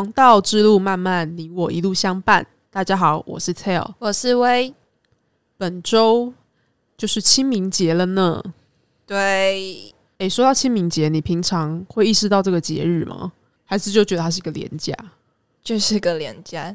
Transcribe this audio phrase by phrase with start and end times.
[0.00, 2.46] 王道之路漫漫，你我一路相伴。
[2.70, 3.86] 大家好，我是 Tail。
[3.98, 4.72] 我是威，
[5.58, 6.32] 本周
[6.96, 8.42] 就是清明节了呢。
[9.06, 13.30] 对，诶，说到清明节，你平常会意识到这个节日吗？
[13.66, 14.96] 还是就觉得它是一个廉价？
[15.62, 16.74] 就是个廉价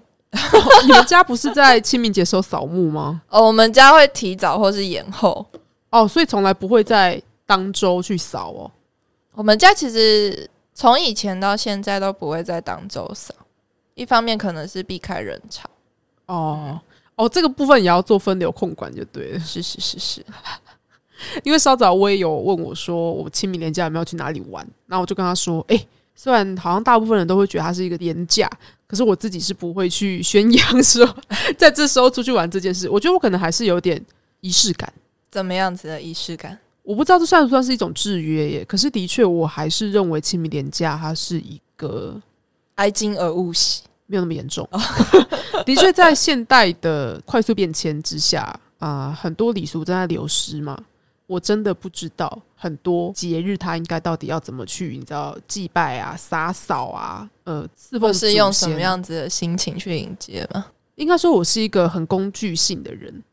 [0.85, 3.23] 你们家不是在清明节时候扫墓吗？
[3.29, 3.47] 哦。
[3.47, 5.43] 我们家会提早或是延后。
[5.89, 8.71] 哦，所以从来不会在当周去扫哦。
[9.33, 13.33] 我们家其实从以前到现在都不会再当周嫂，
[13.93, 15.67] 一方面可能是避开人潮。
[16.25, 16.79] 哦
[17.15, 19.39] 哦，这个部分也要做分流控管就对了。
[19.39, 20.25] 是是是是，
[21.43, 24.67] 因为稍早我也有问我说，我清明年假有没有去哪里玩？
[24.85, 28.49] 然后我就跟他说，诶，虽然好像大部分人都会觉得它是一个年假，
[28.85, 31.07] 可是我自己是不会去宣扬说
[31.57, 32.89] 在这时候出去玩这件事。
[32.89, 34.03] 我觉得我可能还是有点
[34.41, 34.91] 仪式感。
[35.31, 36.59] 怎么样子的仪式感？
[36.85, 38.65] 我不知道这算不算是一种制约耶？
[38.65, 42.21] 可是的确，我还是认为清明年假它是一个
[42.75, 43.81] 哀今而勿喜。
[44.07, 44.69] 没有那么严重。
[45.65, 50.77] 的确，在现代的快速变迁之下啊、很多礼俗正在流失嘛。
[51.25, 58.79] 我真的不知道很多节日它应该到底要怎么去，你知道祭拜啊、洒扫啊，呃，是否是用什么？
[58.79, 60.67] 样子的心情去迎接吗？
[60.93, 63.23] 应该说，我是一个很工具性的人，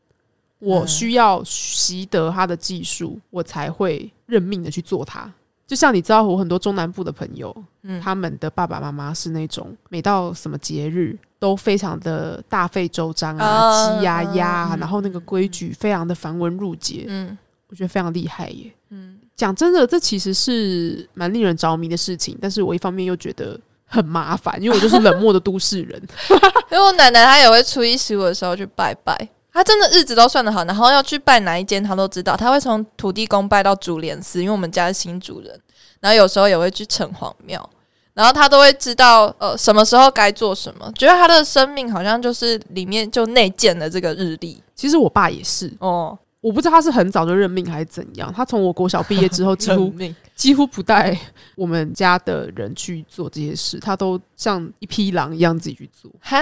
[0.63, 5.31] 我嗯需要习得他的技术，我才会认命的去做它。
[5.65, 17.37] 就像你知道，我很多中南部的朋友，嗯他们的爸爸妈妈是那种每到什么节日都非常的大费周章啊，啊鸡呀鸭然后那个规矩非常的繁文缛节，嗯
[17.69, 18.71] 我觉得非常厉害耶。
[18.89, 25.99] 嗯，讲真的，这其实是蛮令人着迷的事情，但是我一方面又觉得很麻烦，因为我就是冷漠的都市人。
[26.69, 35.61] 因为我奶奶她也会初一十五的时候去拜拜，她真的日子都算得好，然后要去拜哪一间他都知道，他会从土地公拜到竹联寺，因为我们家是新主人，
[35.99, 37.69] 然后有时候也会去城隍庙，
[38.15, 48.33] 然后他都会知道呃什么时候该做什么，觉得他的生命好像就是里面就内建的这个日历其实我爸也是，哦，我不知道他是很早就认命还是怎样。
[48.35, 49.93] 他从我国小毕业之后，几乎
[50.35, 51.15] 几乎不带
[51.55, 56.11] 我们家的人去做这些事，他都像一匹狼一样自己去做。
[56.19, 56.39] 哈，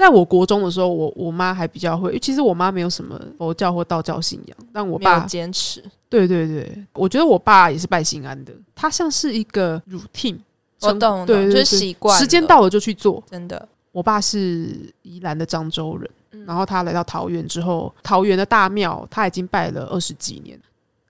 [0.00, 10.38] 在我国中的时候，我我妈还比较会，其实我妈没有什么佛教或道教信仰，但我爸坚持，对对对，我觉得我爸也是拜心安的，他像是一个 routine，
[10.80, 13.22] 我懂，对对对就是习惯了，时间到了就去做。
[13.30, 20.58] 真的，我爸是宜兰的漳州人，嗯然后他来到桃园之后，桃园的大庙他已经拜了二十几年。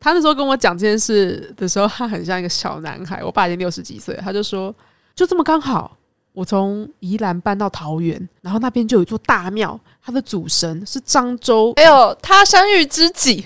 [0.02, 3.22] 他那时候跟我讲这件事的时候，他很像一个小男孩。
[3.22, 4.74] 我爸已经六十几岁，他就说
[5.14, 5.94] ：“就这么刚好，
[6.40, 11.70] 我从宜兰搬到桃园，然后那边就有一座大庙，它的主神是漳州。
[11.76, 13.44] 哎呦，他相遇知己，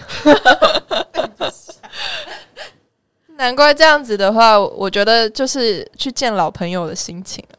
[3.36, 7.58] 难怪这样子的话，我觉得就是去见老朋友的心情啊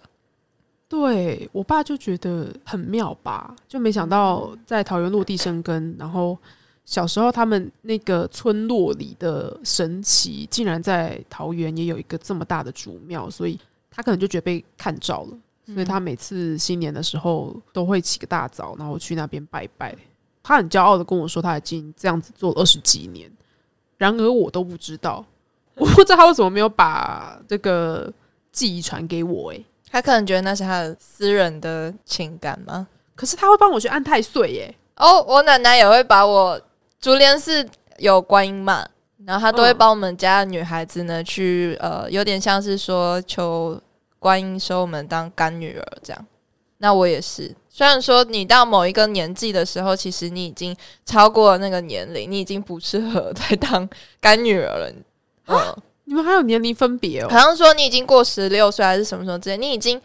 [0.87, 6.37] 对我爸就觉得很妙吧，就没想到在桃园落地生根，然后
[6.85, 13.59] 小时候他们那个村落里的神奇，竟然在桃园也有一个这么大的主庙，所以
[13.95, 15.37] 他可能就觉得被看照了，
[15.73, 19.95] 所以他每次新年的时候都会起个大早，然后去那边拜拜。
[20.43, 23.31] 他很骄傲的跟我说，他已经这样子做了二十几年，
[23.97, 25.25] 然而我都不知道，
[25.75, 28.11] 我不知道他为什么没有把这个
[28.51, 32.87] 记忆传给我、欸，他可能觉得那是他的私人的情感吗？
[33.15, 34.75] 可是他会帮我去按太岁耶。
[34.97, 36.61] 哦，我奶奶也会把我
[36.99, 37.67] 竹联寺
[37.97, 38.87] 有观音嘛，
[39.25, 43.81] 然后她都会嗯帮我们家的女孩子呢去呃，有点像是说求
[44.25, 46.25] 观音收我们当干女儿这样。
[46.79, 50.75] 那我也是，虽然说你到某一个年纪的时候，其实你已经
[51.05, 53.87] 超过了那个年龄，你已经不适合再当
[54.19, 54.91] 干女儿了。
[55.45, 57.29] 嗯，你们还有年龄分别哦？
[57.29, 60.01] 好像说你已经过十六岁还是什么什么之类，你已经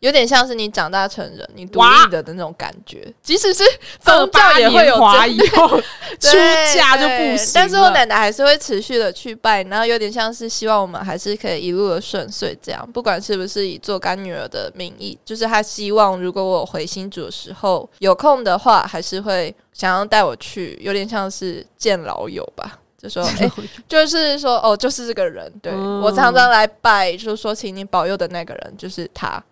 [0.00, 3.12] 有点像是你长大成人，你独立的的那种感觉。
[3.22, 3.62] 即使是
[4.04, 5.68] 二宗教也会有年华这以后
[6.18, 7.52] 出对嫁就不行。
[7.54, 22.78] 但是我奶奶还是会持续的去拜，然后有点像是希望我们还是可以一路的顺遂，这样不管是不是以做干女儿的名义，就是她希望如果我回新竹的时候有空的话，还是会想要带我去，有点像是见老友吧。
[22.96, 23.50] 就说， 哎、
[23.88, 29.42] 就是说，哦，就是这个人，对、嗯我常常来拜，就说请你保佑的那个人就是他。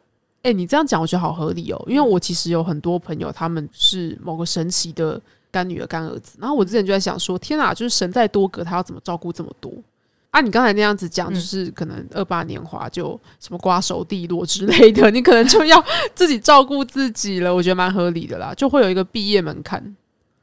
[0.43, 5.21] 哎、你这样讲我觉得好合理哦，因为我其实有很多朋友，他们是某个神奇的
[5.51, 9.73] 干女儿、干儿子，然后我之前就在想说，天啊，就是神在多格，他要怎么照顾这么多？
[10.31, 15.83] 啊，你刚才那样子讲，嗯就是可能二八年华就什么瓜熟蒂落之类的，你可能就要
[16.15, 19.83] 自己照顾自己了，我觉得蛮合理的啦，就会有一个毕业门槛。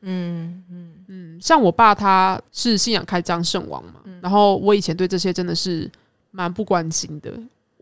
[0.02, 5.90] 嗯嗯嗯，像我爸他是信仰开张圣王嘛，嗯然后我以前对这些真的是
[6.32, 7.32] 蛮不关心的。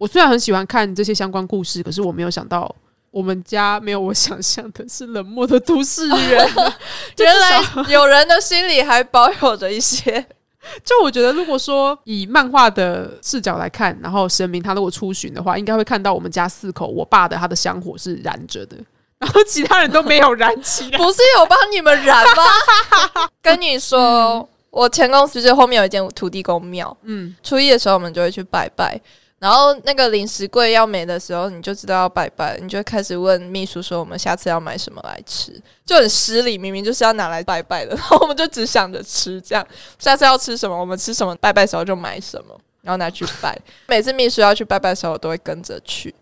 [0.04, 2.70] 我我虽然很喜欢看这些相关故事，可是我没有想到
[3.10, 6.50] 我们家没有我想象的是冷漠的都市人。
[7.18, 10.26] 原来有人的心里还保有着一些。
[10.84, 18.76] 就我觉得，如果说以漫画的视角来看，然后神明他如果出巡的话，应该会看到我们家四口，我爸的他的香火是燃着的，
[19.20, 20.96] 然后其他人都没有燃起来。
[21.00, 23.30] 不是有帮你们燃吗？
[23.42, 29.00] 跟你说，我前公司就后面有一间土地公庙，嗯，初一的时候我们就会去拜拜。
[29.44, 39.42] 然后那个零食柜要没的时候，你就知道要拜拜，你就开始问秘书说：“我们下次要买什么来吃？”就很失礼，明明就是要拿来拜拜的，然后我们就只想着吃。
[39.42, 39.68] 这样
[40.00, 43.54] 下次要吃什么，我们吃什么，拜拜时候就买什么，然后拿去拜。
[43.88, 46.16] 每次秘书要去拜拜的时候，我都会跟着去。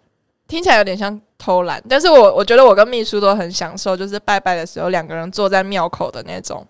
[0.47, 6.65] 听起来有点像偷懒，但是我我觉得我跟秘书都很享受，就是拜拜的时候两个人坐在庙口的那种。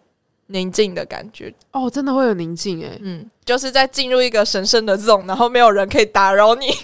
[0.51, 1.53] 宁静的感觉。
[1.71, 6.67] 哦，真的会有宁静哎，嗯，就是在进入一个神圣的 zone，然后没有人可以打扰你，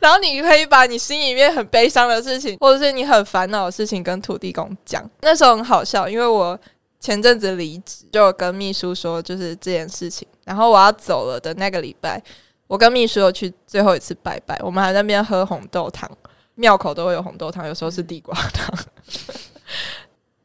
[0.00, 5.08] 然后你可以把你心里面很悲伤的事情，或者是你很烦恼的事情跟土地公讲。
[5.22, 6.58] 那时候很好笑，因为我
[7.00, 12.22] 前阵子离职，就跟秘书说就是这件事情，然后我要走了的那个礼拜，
[12.66, 16.10] 我跟秘书又去最后一次拜拜，我们还在那边喝红豆汤，
[16.54, 18.78] 庙口都会有红豆汤，有时候是地瓜汤。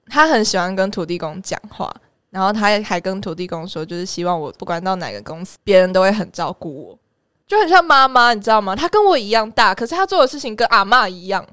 [0.09, 1.93] 他很喜欢跟土地公讲话，
[2.29, 6.97] 然后他还跟土地公说，就是希望我不管到哪个公司，别人都会很照顾我，
[7.47, 8.75] 就很像妈妈，你知道吗？
[8.75, 11.45] 他跟我一样大，可是他做的事情跟阿妈一样，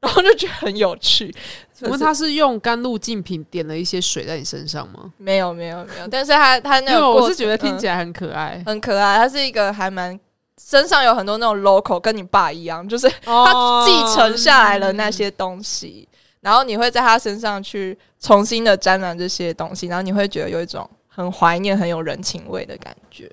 [0.00, 1.34] 然后就觉得很有趣。
[1.72, 5.10] 请问他是用甘露净瓶点了一些水在你身上吗？
[5.16, 6.08] 没有，没有，没有。
[6.08, 9.16] 但是他他那个我是觉得听起来很可爱，很可爱。
[9.16, 10.18] 他是一个还蛮
[10.62, 16.06] 身上有很多那种 local，跟你爸一样，就是他继承下来了那些东西。
[16.40, 23.30] 然后你会在他身上去重新的沾染这些东西，然后你会觉得有一种很怀念、很有人情味的感觉。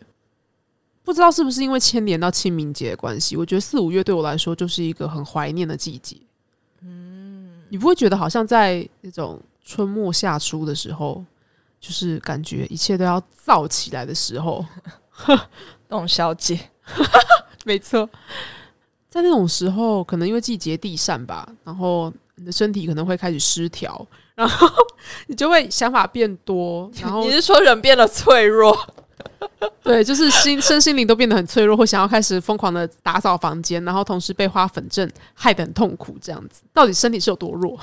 [1.04, 6.18] 不知道是不是因为牵连到清明节的关系，我觉得四五月对我来说就是一个很怀念的季节。
[6.82, 11.24] 嗯，你不会觉得好像在那种春末夏初的时候，
[11.80, 14.66] 就是感觉一切都要燥起来的时候？
[15.88, 16.60] 那种小姐，
[17.64, 18.10] 没错，
[19.08, 22.12] 在那种时候，可能因为季节地善吧，然后。
[22.38, 24.68] 你的身体可能会开始失调， 然后
[25.28, 26.90] 你就会想法变多。
[27.02, 28.76] 然后你是说人变得脆弱？
[29.84, 36.16] 对，就是心身心灵都变得很脆弱，会想要开始疯狂的打扫房间，然后同时被花粉症害得很痛苦。
[36.22, 37.80] 这样子，到底身体是有多弱？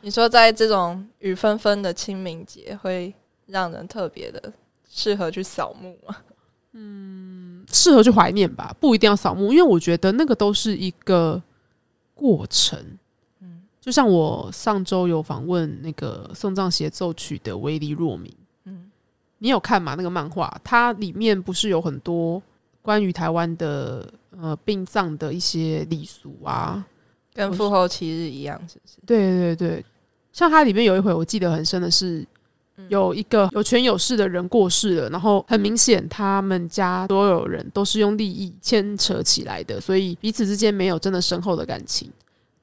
[0.00, 3.14] 你说在这种雨纷纷的清明节，会
[3.46, 4.52] 让人特别的
[4.90, 6.16] 适合去扫墓吗？
[6.72, 11.40] 嗯，适合去怀念吧，不一定要扫墓，因为我觉得那个都是一个
[12.14, 12.98] 过程。
[13.84, 18.32] 就像我上周有访问那个送葬协奏曲的维利若明，
[18.64, 18.90] 嗯，
[19.36, 19.94] 你有看吗？
[19.94, 22.42] 那个漫画，它里面不是有很多
[22.80, 24.10] 关于台湾的
[24.40, 26.82] 呃殡葬的一些礼俗啊，
[27.34, 28.96] 跟复后七日一样，是不是？
[29.04, 29.84] 对对对，
[30.32, 32.26] 像它里面有一回我记得很深的是，
[32.88, 42.10] 有一个有权有势的人过世了，然后很明显他们家所有人都是用利益牵扯起来的，所以彼此之间没有真的深厚的感情。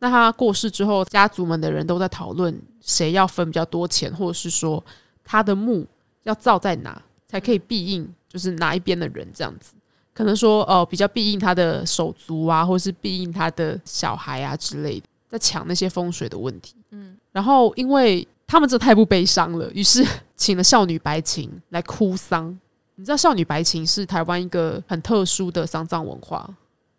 [0.03, 4.83] 那他过世之后，家族们的人都在讨论谁要分比较多钱，或者是说
[5.23, 5.85] 他的墓
[6.23, 9.73] 要造在哪才可以庇应，就是哪一边的人这样子。
[10.11, 16.73] 可能说哦，比较庇应他的手足啊，或是庇应他的小孩啊之类的，在抢那些风水的问题。
[16.89, 20.03] 嗯，然后因为他们这太不悲伤了，于是
[20.35, 22.49] 请了少女白琴来哭丧。
[22.95, 26.49] 你知道少女白琴是台湾一个很特殊的丧葬文化。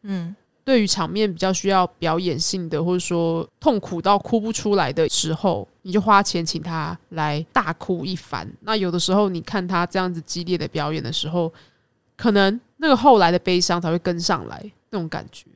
[0.02, 0.35] 嗯。
[0.64, 8.49] 对于场面比较需要表演性的，或者说痛苦到哭不出来的时候，你就花钱请他来大哭一番。
[8.61, 11.52] 那有的时候，你看他这样子激烈的表演的时候，
[12.16, 15.47] 可能那个后来的悲伤才会跟上来那种感觉。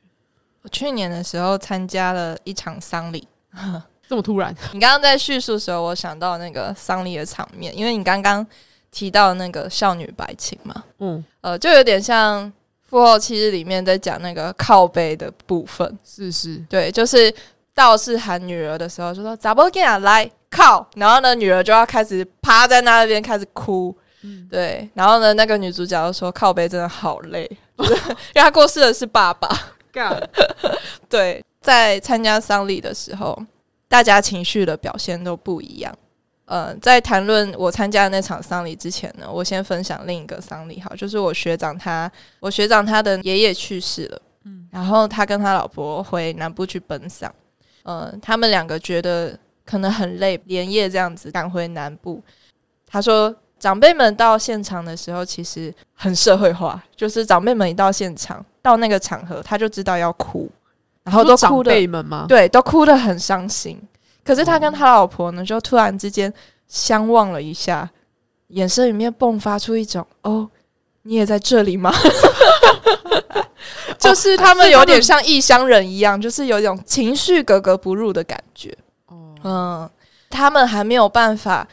[0.61, 3.25] 我去年的时候参加了一场丧礼，
[4.09, 4.53] 这么突然？
[4.73, 8.45] 你刚刚在叙述的时候，我想到那个丧礼的场面，因为你刚刚
[8.91, 12.51] 提到那个少女白琴嘛，嗯，呃，就有点像。
[12.87, 17.33] 父后七日里面在讲那个靠背的部分，是是，对，就是
[17.75, 23.93] 道士喊女儿的时候，就说“咋不给啊来靠”，然后呢，女儿就要开始趴在那边开始哭，
[24.49, 27.43] 对，然后呢，那个女主角就说“靠背真的好累”，
[27.77, 27.85] 因
[28.35, 29.49] 为她过世的是爸爸。
[31.09, 33.37] 对，在参加丧礼的时候，
[33.87, 35.93] 大家情绪的表现都不一样。
[36.47, 47.29] 呃，在谈论我参加的那场丧礼之前呢，我先分享另一个丧礼，好，就是我学长他，我学长他的爷爷去世了，嗯，然后他跟他老婆回南部去奔丧，
[47.83, 52.23] 呃，他们两个觉得可能很累，连夜这样子赶回南部，
[52.87, 60.49] 他说长辈们到现场的时候，其实很社会化，就是长辈们一到现场，到那个场合，他就知道要哭，
[61.03, 62.25] 然后都哭长的辈们吗？
[62.29, 63.77] 对，都哭得很伤心。
[64.27, 66.31] 可是他跟他老婆呢，就突然之间
[66.67, 67.89] 相望了一下，
[68.47, 70.49] 眼神里面迸发出一种“哦，
[71.03, 71.89] 你也在这里吗？”
[73.97, 78.77] 就是他们有点像异乡人一样，就是有一种情绪格格不入的感觉。
[79.05, 79.89] 哦，嗯，
[80.29, 81.65] 他们还没有办法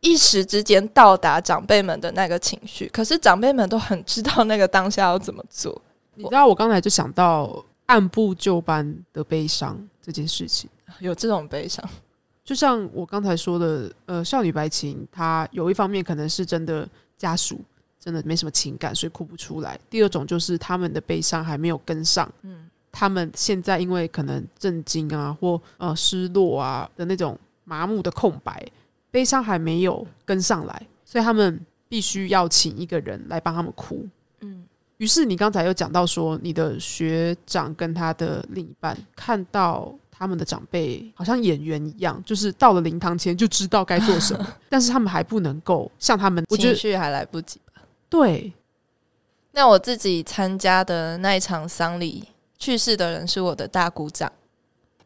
[0.00, 5.80] 一时之间到达长辈们的那个情绪，可是长辈们都很知道那个当下要怎么做。
[6.14, 10.68] 你知道我刚才就想到按部就班的悲伤这件事情。
[11.00, 11.84] 有这种悲伤，
[12.44, 17.60] 就像我刚才说的，呃，少女白琴，她有一方面可能是真的家属
[17.98, 28.66] 真的没什么情感，所以哭不出来；第二种就是他们的悲伤还没有跟上，嗯，他们现在因为可能震惊啊或呃失落啊的那种麻木的空白，
[29.10, 34.04] 悲伤还没有跟上来，所以他们必须要请一个人来帮他们哭。
[34.40, 34.64] 嗯，
[34.96, 47.60] 于是你刚才又讲到说，你的学长跟他的另一半看到他们的长辈好像演员一样，就是到了灵堂前就知道该做什么， 但是他们还不能够像他们，我觉得情绪还来不及。
[48.08, 48.52] 对，
[49.50, 54.30] 那我自己参加的那一场丧礼，去世的人是我的大姑丈，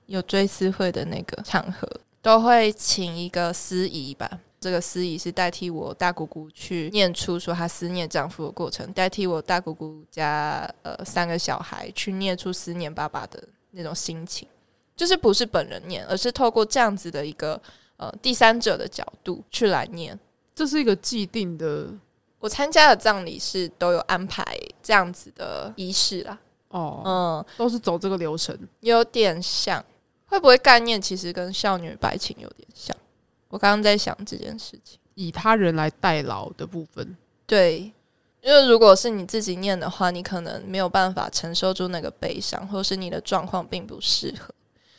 [0.04, 1.88] 有追思会的那个场合，
[2.20, 4.30] 都会请一个司仪吧。
[4.61, 14.46] 这个司仪是代替我大姑姑去念出说她思念丈夫的过程，代替我大姑姑家呃三个小孩去念出思念爸爸的那种心情，
[14.96, 17.60] 就是不是本人念，而是透过这样子的一个
[17.98, 20.18] 呃第三者的角度去来念。
[20.54, 21.88] 这是一个既定的
[22.38, 24.42] 我参加的葬礼是都有安排
[24.82, 26.38] 这样子的仪式啦，
[26.68, 28.58] 哦，嗯，都是走这个流程。
[28.80, 29.84] 有点像，
[30.24, 32.96] 会不会概念其实跟少女白情有点像？
[33.48, 34.98] 我刚刚在想这件事情。
[35.14, 37.92] 以他人来代劳的部分，对，
[38.42, 44.54] 因为如果是你自己念的话，你可能没有办法承受住那个悲伤，或是你的状况并不适合。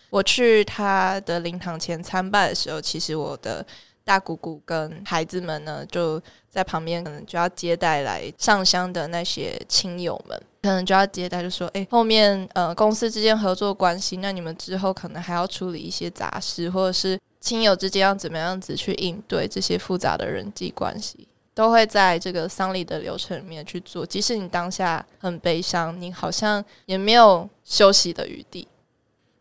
[0.09, 3.65] 我去他的灵堂前参拜的时候，其实我的
[4.03, 28.67] 大姑姑跟孩子们呢，就在旁边，可能就要接待来上香的那些亲友们，可能就要接待，就说：“诶，后面呃公司之间合作关系，那你们之后可能还要处理一些杂事，或者是亲友之间要怎么样子去应对这些复杂的人际关系。”都会在这个丧礼的流程里面去做，即使你当下很悲伤，你好像也没有休息的余地。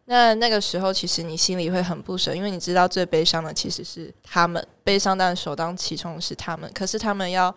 [0.07, 6.71] 那那个时候，其实你心里会很不舍，因为你知道最悲伤的其实是他们，悲伤但首当其冲的是他们。
[6.73, 7.55] 可是他们要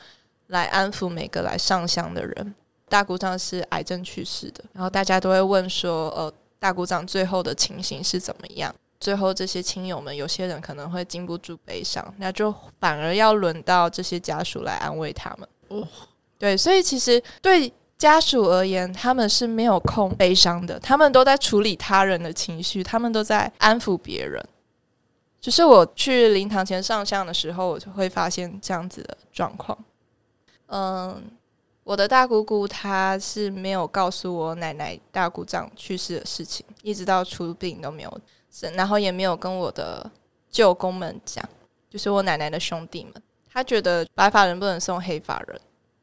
[0.48, 2.56] 来安抚每个来上香的人。
[2.90, 8.74] 大姑丈是癌症去世的，然后大家都会问说，呃，大姑丈最后的情形是怎么样？
[9.00, 15.48] 最后这些亲友们，有些人可能会禁不住悲伤，那就反而要轮到这些家属来安慰他们。
[15.68, 15.88] 哦，
[16.40, 24.44] 对，所以其实对家属而言，他们是没有空悲伤的，他们都在处理他人的情绪，他们都在安抚别人。
[25.42, 29.78] 只是我去灵堂前上香的时候，我就会发现这样子的状况。
[30.68, 31.22] 嗯，
[31.84, 38.22] 我的大姑姑她是没有告诉我奶奶大姑丈去世的事情，一直到出殡都没有，
[38.76, 40.10] 然后也没有跟我的
[40.50, 41.44] 舅公们讲，
[41.90, 43.14] 就是我奶奶的兄弟们。
[43.52, 45.60] 他觉得白发人不能送黑发人，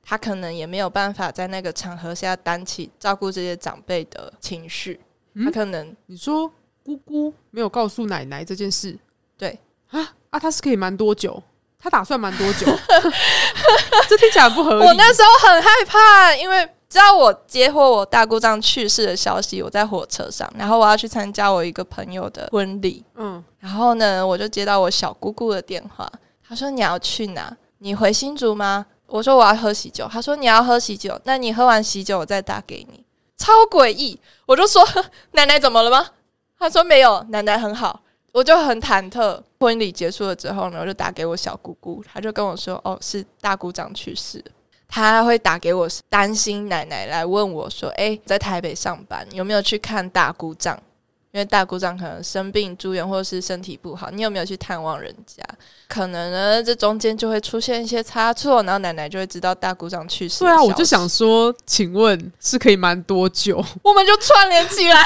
[0.09, 5.01] 他可能也没有办法在那个场合下担起照顾这些长辈的情绪。
[5.45, 6.49] 他可能你说
[6.85, 8.97] 姑姑没有告诉奶奶这件事，
[9.37, 9.59] 对
[9.91, 11.43] 啊啊，他是可以瞒多久？
[11.79, 12.67] 他打算瞒多久？
[14.09, 14.87] 这听起来不合理。
[14.87, 26.11] 我那时候很害怕，因为知道我接获我大姑丈去世的消息，我在火车上，然后我要去参加我一个朋友的婚礼，嗯，然后呢，我就接到我小姑姑的电话，
[26.49, 27.55] 她说你要去哪？
[27.79, 28.87] 你回新竹吗？
[29.07, 33.05] 我说我要喝喜酒，他说你要喝喜酒，那你喝完喜酒我再打给你，
[33.37, 34.19] 超诡异。
[34.47, 34.83] 我就说
[35.33, 36.07] 奶奶怎么了吗？
[36.59, 38.01] 他说没有，奶奶很好。
[38.33, 39.41] 我就很忐忑。
[39.59, 44.45] 婚礼结束了之后呢，我就打给我小姑姑，她就跟我说：“哦，是大姑丈去世。”
[44.87, 50.79] 她会打给我，担心奶奶来问我说：“诶，在台北上班，有没有去看大姑丈？
[51.37, 55.45] 因为大姑丈可能生病住院，或者是身体不好，你有没有去探望人家？
[55.87, 60.39] 可能呢，这中间就会出现一些差错，然后奶奶就会知道大姑丈去世。
[60.39, 63.63] 对啊，我就想说，请问是可以瞒多久？
[63.85, 65.05] 我们就串联起来，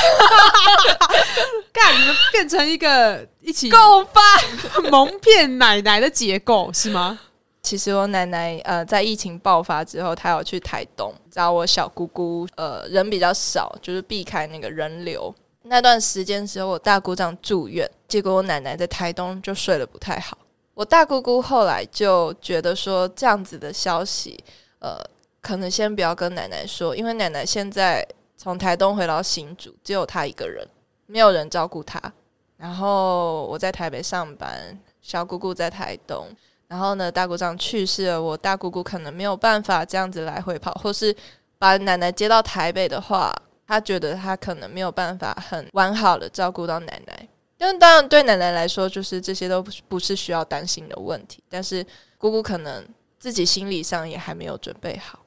[1.75, 4.89] 干你们变成一个一起 共犯。
[4.89, 7.19] 蒙骗奶奶的结构是吗？
[7.61, 15.35] 其实我奶奶呃，在疫情爆发之后，她有去台东找我小姑姑，呃，人比较少，就是避开那个人流。
[15.71, 20.37] 那段时间时候，我大姑丈住院，结果我奶奶在台东就睡得不太好。
[20.75, 24.43] 我大姑姑后来就觉得说，这样子的消息，
[24.81, 25.01] 呃，
[25.41, 28.05] 可能先不要跟奶奶说，因为奶奶现在
[28.37, 30.67] 从台东回到新竹，只有她一个人，
[31.07, 32.03] 没有人照顾她。
[32.57, 36.27] 然后我在台北上班，小姑姑在台东。
[36.67, 41.15] 然后呢，大姑丈去世了，我大姑姑可能没有办法这样子来回跑，或是
[41.59, 43.33] 把奶奶接到台北的话，
[43.71, 47.29] 她觉得他可能没有办法很完好的照顾到奶奶。
[47.57, 51.41] 但当然，对奶奶来说，就是这些都不是需要担心的问题。
[51.49, 51.87] 但是
[52.19, 52.85] 姑姑可能
[53.21, 55.21] 自己心理上也还没有准备好。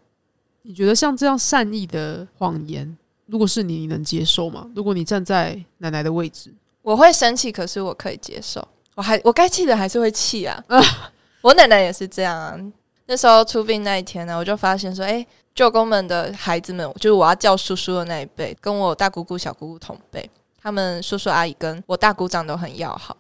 [0.64, 2.98] 你觉得像这样善意的谎言，
[3.28, 4.70] 如果是你，你能接受吗？
[4.76, 8.68] 如果你站在奶奶的位置，我会生气，可是我可以接受。
[8.96, 10.62] 我还我该气的还是会气啊。
[11.42, 12.60] 我奶奶也是这样啊。
[13.06, 20.30] 那时候出殡那一天呢，我就发现说，哎，舅公们的孩子们，就是我要叫叔叔的那一辈，跟我大姑姑、小姑姑同辈，
[20.62, 23.16] 他们叔叔阿姨跟我大姑丈都很要好。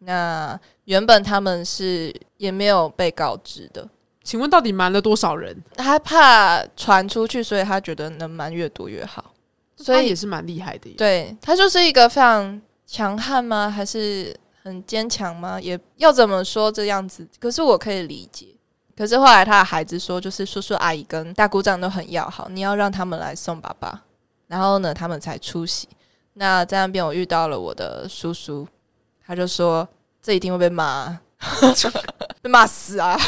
[0.00, 3.88] 那原本他们是也没有被告知的。
[4.22, 5.56] 请问到底瞒了多少人？
[5.76, 9.32] 他怕传出去，所以他觉得能瞒越多越好。
[9.76, 10.90] 所以也是蛮厉害的。
[10.96, 13.70] 对他就是一个非常强悍吗？
[13.70, 14.34] 还是？
[14.66, 15.60] 很坚强吗？
[15.60, 17.28] 也要怎么说这样子？
[17.38, 18.46] 可是我可以理解。
[18.96, 24.02] 可是后来他的孩子说，就是叔叔阿姨跟大姑丈都很要好，你要让他们来送爸爸，
[24.46, 25.88] 然后呢，他们才出席。
[26.34, 28.66] 那在那边我遇到了我的叔叔，
[29.26, 29.88] 他就说
[30.22, 31.18] 这一定会被骂，
[32.42, 33.18] 被骂死啊！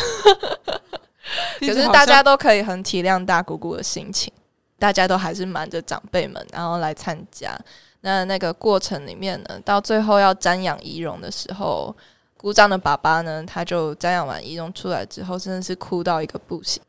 [1.58, 4.32] 可是大家都可以很体谅大姑姑的心情，
[4.78, 7.58] 大家都还是瞒着长辈们，然后来参加。
[8.02, 11.96] 那那个过程里面呢，到最后要瞻仰仪容的时候，
[12.36, 16.82] 姑丈的爸爸呢，他就瞻仰完仪容出来之后，真的是哭到一个不行。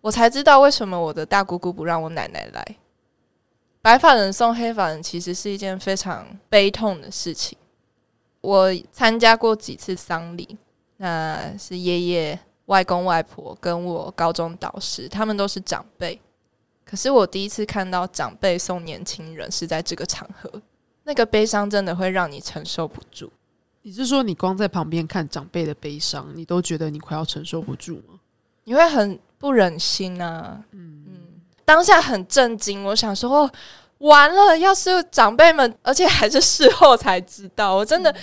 [0.00, 2.76] 我才知道为什么我的大姑姑不让我奶奶来。
[3.82, 7.56] 白发人送黑发人，其实是一件非常悲痛的事情。
[8.42, 10.56] 我参加过几次丧礼，
[10.98, 16.20] 那是爷爷、外公、外婆跟我高中导师，他们都是长辈。
[16.84, 20.60] 可是我第一次看到长辈送年轻人是在这个场合，
[21.04, 23.30] 那个悲伤真的会让你承受不住。
[23.82, 28.18] 你是说你光在旁边看长辈的悲伤，你都觉得你快要承受不住吗？
[28.64, 30.62] 你会很不忍心啊。
[30.72, 33.50] 嗯嗯，当下很震惊，我想说哦，
[33.98, 38.14] 完了，要是长辈们，而且还是事后才知道，我真的，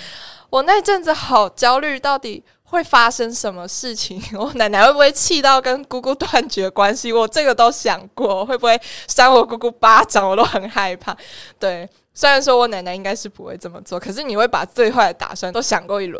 [0.49, 2.43] 我那阵子好焦虑，到底。
[2.69, 4.21] 会发生什么事情？
[4.37, 7.13] 我奶奶会不会气到跟姑姑断绝关系？
[7.13, 10.27] 我这个都想过，会不会扇我姑姑巴掌？
[10.29, 11.15] 我都很害怕。
[11.57, 16.19] 对，虽然说我奶奶应该是不会这么做，可是你会把最坏的打算都想过一轮。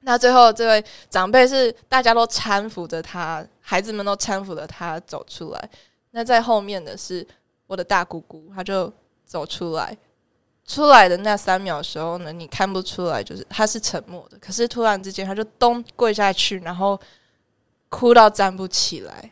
[0.00, 5.70] 那最后这位长辈是大家都搀扶着他，孩子们都搀扶着他走出来。
[6.12, 7.26] 那在后面的是
[7.66, 8.90] 我的大姑姑，她就
[9.26, 9.94] 走出来。
[10.66, 14.38] 出来的那三秒时候呢，你看不出来，就是她是沉默的。
[14.38, 16.98] 可是突然之间，她就咚跪下去，然后
[17.90, 19.30] 哭到站不起来，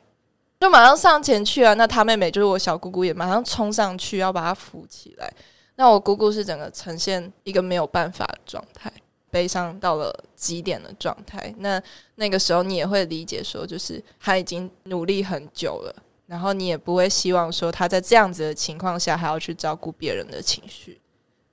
[0.60, 1.72] 就马上上前去啊。
[1.72, 5.32] 那他妹妹就是我小姑姑，也马上冲上去要把她扶起来。
[5.76, 8.92] 那我姑姑是整个呈现一个没有办法的状态，
[9.30, 11.54] 悲伤到了极点的状态。
[11.58, 11.82] 那
[12.16, 15.94] 那个时候你也会理解说，就是他已经努力很久了，
[16.26, 21.00] 然后你也不会希望说他在这样子的情况下还要去照顾别人的情绪。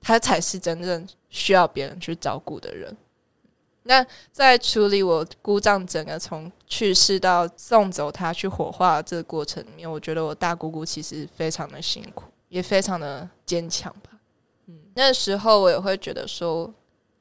[0.02, 2.96] 他才是真正需要别人去照顾的人。
[3.82, 14.10] 那在处理我姑丈整个从去世到送走他去火化这个过程里面，我觉得我大姑姑其实非常的辛苦，也非常的坚强吧。
[14.66, 16.70] 嗯，那时候我也会觉得说，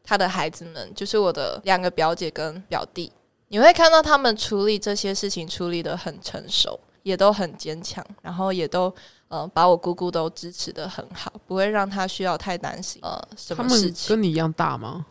[0.04, 3.10] 他的孩子们就是我的两个表姐跟表弟，
[3.48, 8.94] 你会看到他们处理这些事情处理的很成熟，也都很坚强，然后也都。
[9.30, 13.00] 呃，把我姑姑都支持的很好，不会让她需要太担心。
[13.04, 14.10] 呃，什么事情？
[14.10, 15.06] 跟你一样大吗？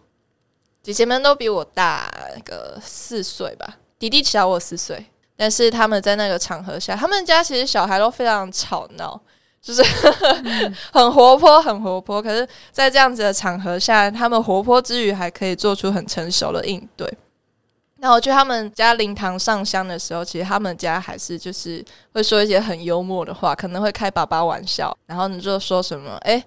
[0.83, 2.13] 姐姐们都比我大
[2.45, 5.07] 个四岁吧，弟弟小我四岁。
[5.37, 9.23] 但是他们在那个场合下，他们家其实小孩都非常吵闹，
[9.61, 9.83] 就是
[10.93, 12.23] 很活泼，很活泼。
[12.23, 17.13] 可是，在这样子的场合下，他们活泼之余，还可以做出很成熟的应对。
[18.01, 26.41] 那我去他们家灵堂上香的时候，其实他们家还是就是会说一些很幽默的话，可能会开爸爸玩笑，然后你就说什么，哎，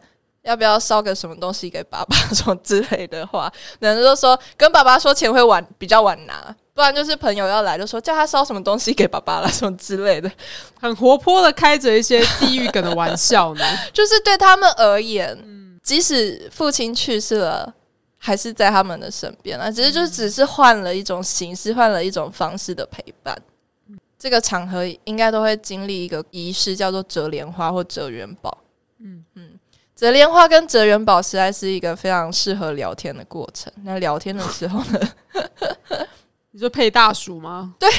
[0.44, 10.32] 要不要烧个什么东西给爸爸， 什么之类的话，然后就说跟爸爸说钱会晚，比较晚拿，不然就是朋友要来，就说叫他烧什么东西给爸爸了，什么之类的，
[10.80, 15.38] 很活泼的开着一些地狱梗的玩笑呢， 就是对他们而言，
[15.84, 17.74] 即使父亲去世了。
[18.24, 23.36] 还是在他们的身边啊，只是就只是换了一种形式，换了一种方式的陪伴。
[24.20, 28.56] 这个场合应该都会经历一个仪式，叫做折莲花或折元宝。
[29.00, 29.60] 嗯嗯，
[29.96, 33.74] 折莲花跟折元宝实在是一个非常适合聊天的过程。
[33.84, 35.00] 那聊天的时候呢，
[36.52, 37.74] 你说配大薯吗？
[37.80, 37.90] 对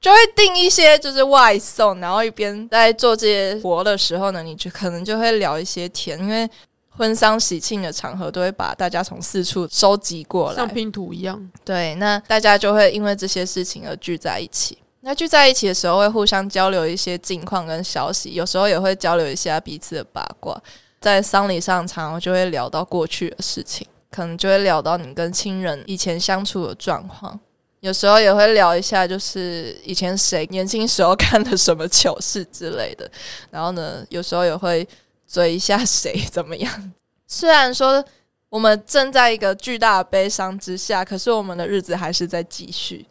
[0.00, 6.48] 就会订一些就是外送，然后一边在做这些活的时候呢，你就可能就会聊一些天，因为
[6.90, 11.50] 婚丧喜庆的场合都会把大家从四处收集过来，像拼图一样。
[11.64, 14.78] 对，那大家就会因为这些事情而聚在一起。
[15.00, 20.56] 那聚在一起的时候，会互相交流一些近况跟消息，有时候也会交流一下彼此的八卦。
[21.00, 23.86] 在丧礼上，常常就会聊到过去的事情，
[24.16, 27.38] 可能就会聊到你跟亲人以前相处的状况。
[27.80, 33.08] 有时候也会聊一下，就是以前谁年轻时候干的什么糗事之类的。
[33.50, 34.88] 然后呢，有时候也会
[35.28, 36.92] 追一下谁怎么样。
[37.26, 38.02] 虽然说
[38.48, 43.04] 我们正在一个巨大的悲伤之下，可是我们的日子还是在继续。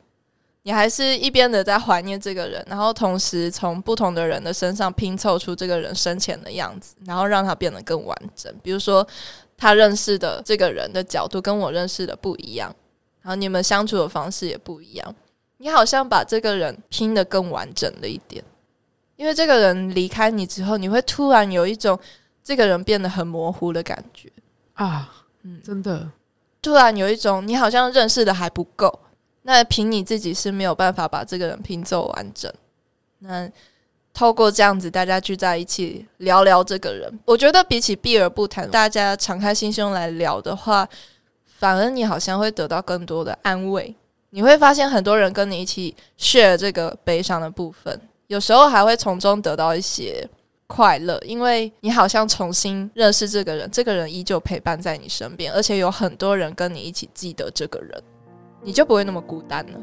[0.64, 8.52] 你还是一边的在怀念这个人，然后同时从不同的人的身上拼凑出这个人生前的样子，然后让他变得更完整。
[8.64, 9.08] 比如说，
[9.58, 12.76] 他认识的这个人的角度跟我认识的不一样，
[13.22, 15.16] 然后你们相处的方式也不一样。
[15.58, 18.44] 你好像把这个人拼得更完整了一点，
[19.16, 21.98] 因为这个人离开你之后，你会突然有一种
[22.44, 24.32] 这个人变得很模糊的感觉
[24.74, 26.12] 啊，嗯，真的，
[26.62, 29.00] 突然有一种你好像认识的还不够。
[29.48, 32.52] 那凭你自己是没有办法把这个人拼凑完整。
[33.20, 33.48] 那
[34.16, 40.88] 透过这样子，大家聚在一起聊聊这个人，我觉得比起避而不谈，大家敞开心胸来聊的话，
[41.60, 43.94] 反而你好像会得到更多的安慰。
[44.30, 50.28] 你会发现很多人跟你一起 share 这个悲伤的部分，有时候还会从中得到一些
[50.68, 58.02] 快乐，因为你好像重新认识这个人，这个人依旧陪伴在你身边，而且有很多人跟你一起记得这个人。
[58.62, 59.80] 你就不会那么孤单了。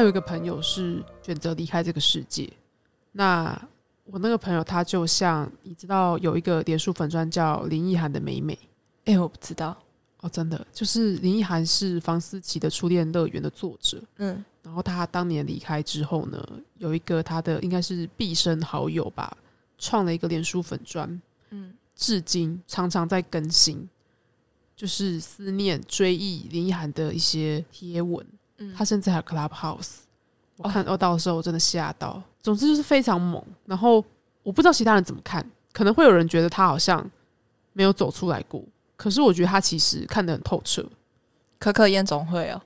[0.00, 2.50] 他有一个朋友是选择离开这个世界。
[3.12, 3.52] 那
[4.06, 8.58] 我那个朋友，他就像你知道，有一个连书粉专叫林奕涵的美美。
[9.04, 9.76] 哎，我不知道
[10.22, 14.02] 哦，真的就是林奕涵是房思琪的初恋乐园的作者。
[14.16, 19.36] 嗯，然后他当年离开之后呢，有一个他的应该是毕生好友吧，
[19.76, 21.20] 创了一个连书粉专。
[21.50, 23.86] 嗯，至今常常在更新，
[24.74, 28.26] 就是思念追忆林奕涵的一些贴文。
[28.76, 29.88] 他甚至还有 Clubhouse，
[30.56, 32.22] 我看到到的时候我真的吓到。
[32.42, 33.42] 总之就是非常猛。
[33.66, 34.04] 然后
[34.42, 37.08] 我不知道其他人怎么看，可能会有人觉得他好像
[37.72, 38.62] 没有走出来过。
[38.96, 40.84] 可是我觉得他其实看得很透彻。
[41.58, 42.60] 可可夜总会哦，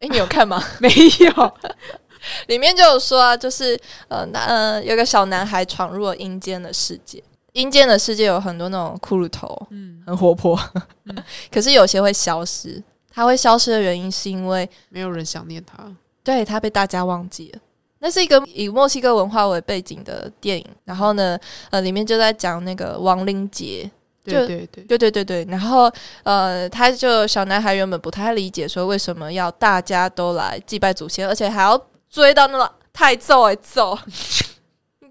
[0.00, 0.62] 哎，你有看吗？
[0.80, 1.54] 没有。
[2.48, 7.22] 里面就有说啊，就是呃，那呃，有个小男孩闯入了阴间的世界。
[7.52, 10.58] 阴间的世界有很多那种骷髅头，嗯，很活泼，
[11.52, 12.82] 可是有些会消失。
[13.14, 15.84] 他会消失的原因是因为没有人想念他，
[16.24, 17.60] 对他被大家忘记了。
[18.00, 21.38] 那是一个以墨西哥文化为背景的电影，然后呢，
[21.70, 23.90] 呃，里面就在讲那个亡灵节，
[24.24, 25.44] 对对对对对对对。
[25.48, 25.90] 然后
[26.24, 33.98] 呃，他就小男孩原本不太理解，说为什么要大家都来祭拜祖先，而且还要追到那个太揍哎揍。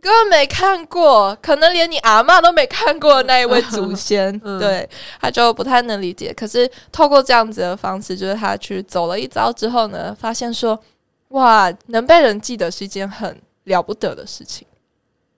[0.04, 4.88] 根本没看过，可能连你阿妈都没看过那一位祖先， 对，
[5.22, 6.34] 他就不太能理解。
[6.34, 10.78] 可是透过这样子的方式，就是他去走了一遭之后呢，发现说，
[11.30, 14.68] 哇，能被人记得是一件很了不得的事情。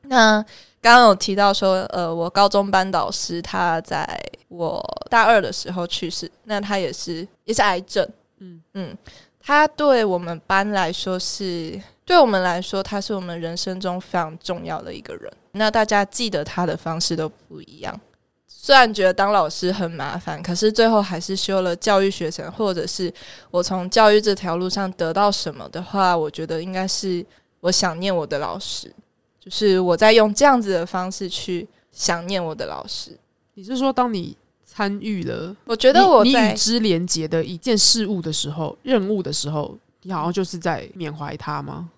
[0.07, 0.43] 那
[0.81, 8.03] 刚刚有提到说，呃，我高中班导师他在我大二的时候去世，那他也是也是癌症，
[8.39, 8.97] 嗯嗯，
[9.39, 11.79] 他对我们班来说是。
[12.05, 15.31] 对我们来说，他是我们人生中非常重要的一个人。
[15.53, 17.99] 那大家记得他的方式都不一样。
[18.47, 23.13] 虽然觉得当老师很麻烦，可是最后还是修了教育学程，或者是
[23.51, 27.25] 我从教育这条路上得到什么的话，我觉得应该是
[27.59, 28.91] 我想念我的老师，
[29.39, 33.17] 就是我在用这样子的方式去想念我的老师。
[33.53, 41.89] 你是说，当你参与了，我觉得我你与之连结的一件事物的时候，任务的时候，你好像就是在缅怀他吗？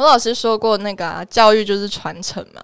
[0.00, 2.62] 我老师说过，那个教育就是传承嘛。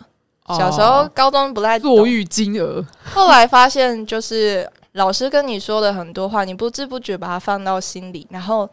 [0.56, 8.66] 小时候高中不太坐育金额，后来发现就是老师跟你说的很多话，你不知不觉把它放到心里，然后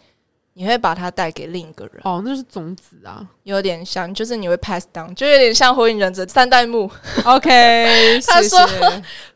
[0.54, 1.96] 你会把它带给另一个人。
[2.04, 6.90] 哦，那是种子啊，有点像，就是你会 pass down，就有点像火影忍者三代目。
[7.26, 8.60] OK， 他说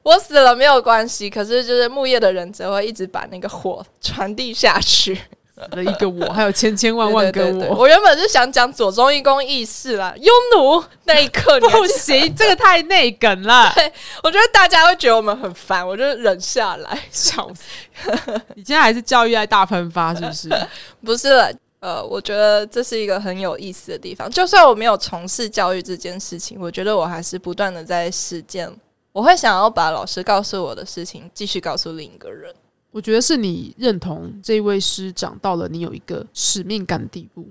[0.04, 5.20] 我死了没有关系，可是就是木叶的忍者会一直把那个火传递下去。
[5.58, 7.78] 死了一个我， 还有千千万万个对对对我。
[7.78, 13.74] 我原本是想讲左中义公义士啦，匈奴那一刻，你不行，这个太内梗了，
[14.24, 17.00] 我觉得大家会觉得我们很烦，我就忍下来。
[17.12, 18.12] 笑死！
[18.56, 20.68] 你现在还是教育爱大喷发，是不是？
[21.04, 24.30] 不是了，呃，我觉得这是一个很有意思的地方。
[24.30, 28.72] 就算我没有从事教育这件事情，我觉得我还是不断的在实践。
[29.12, 32.54] 我会想要把老师告诉我的事情继续告诉另一个人。
[32.92, 37.48] 我觉得是你认同这一位师长到了你有一个使命感的地步，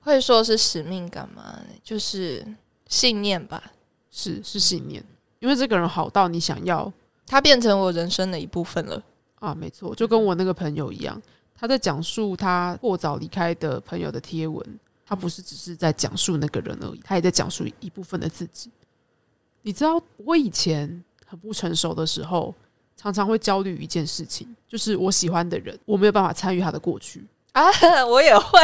[0.00, 1.60] 会说是使命感吗？
[1.82, 2.46] 就是
[2.88, 3.72] 信念吧。
[4.14, 5.02] 是是信念，
[5.38, 6.92] 因为这个人好到你想要
[7.26, 9.02] 他变成我人生的一部分了。
[9.36, 11.18] 啊，没错，就跟我那个朋友一样，
[11.54, 14.62] 他在讲述他过早离开的朋友的贴文，
[15.06, 18.70] 他不是只是在讲述那个人而已，他也在讲述一部分的自己。
[19.62, 22.54] 你知道，我以前很不成熟的时候，
[23.02, 27.24] 常常会焦虑一件事情，就是我喜欢的人，我没有办法参与他的过去。
[27.52, 27.64] 啊，
[28.06, 28.60] 我也会。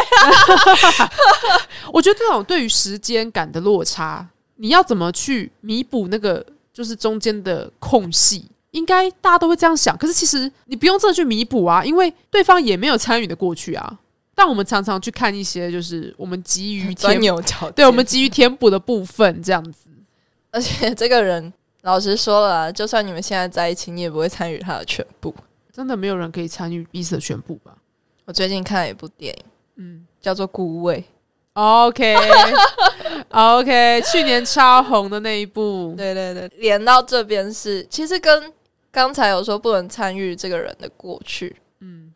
[1.92, 8.46] 我觉得这种对于时间感的落差，你要怎么去弥补那个就是中间的空隙？
[8.70, 13.98] 应该大家都会这样想，可是其实你不用真的去弥补啊，因为对方也没有参与的过去啊。
[14.34, 19.90] 但我们常常去看一些，就是我们急于钻，牛角，对我们急于填补的部分，这样子。
[20.52, 21.52] 而且这个人，
[21.88, 25.34] 老实说了啊，就算你们现在在一起，你也不会参与他的全部。
[25.72, 27.74] 真的没有人可以参与彼此的全部吧？
[28.26, 29.44] 我最近看了一部电影，
[29.76, 31.02] 嗯叫做《孤味
[31.54, 32.14] ，OK
[33.32, 38.52] OK，去年超红的那一部》。，对对对，连到这边是，其实跟
[38.90, 41.56] 刚才有说不能参与这个人的过去，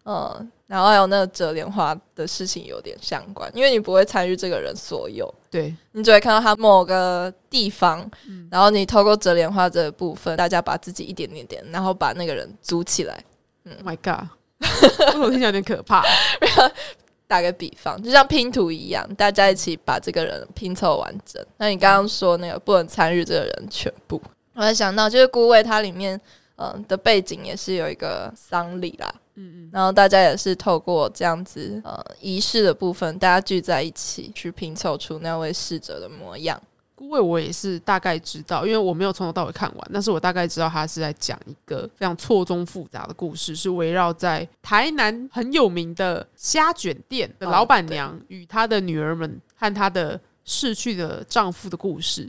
[0.04, 13.24] 嗯，嗯，然后还有那个折莲花的事情有点相关，因为你不会参与这个人所有，对，你只会看到他某个地方，嗯然后你透过折莲花这个部分，大家把自己一点点点，然后把那个人组起来。
[13.64, 14.28] Oh my God，
[14.60, 16.04] 为什么听起来有点可怕？
[17.28, 21.42] 打个比方，就像拼图一样，大家一起把这个人拼凑完整。
[21.56, 24.20] 那你刚刚说那个不能参与这个人全部，
[24.54, 26.20] 我还想到就是孤味它里面
[26.62, 36.60] 嗯、呃的背景也是有一个丧礼啦，嗯嗯，然后大家也是透过这样子呃仪式的部分，大家聚在一起去拼凑出那位逝者的模样。
[36.94, 52.28] 孤味我也是大概知道，因为我没有从头到尾看完，但是我大概知道他是在讲一个非常错综复杂的故事，是围绕在台南很有名的虾卷店的老板娘与她的女儿们和她的逝去的丈夫的故事，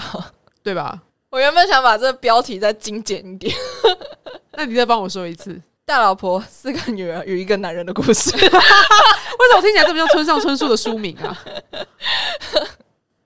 [0.62, 1.02] 对吧？
[1.30, 3.54] 我原本想把这个标题再精简一点，
[4.52, 8.30] 那你再帮我说一次，大老婆四个女儿与一个男人的故事。
[8.36, 11.36] 为什么听起来这么像村上春树的书名啊？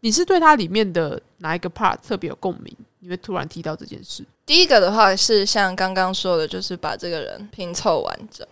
[0.00, 2.74] 你是对它里面的哪一个 part 特别有共鸣？
[3.00, 4.24] 你会突然提到这件事？
[4.46, 8.46] 第一个的话是像刚刚说的，就是把这个人拼凑完整。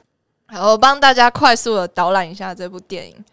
[0.46, 3.24] 然后帮大家快速的导览一下这部电影，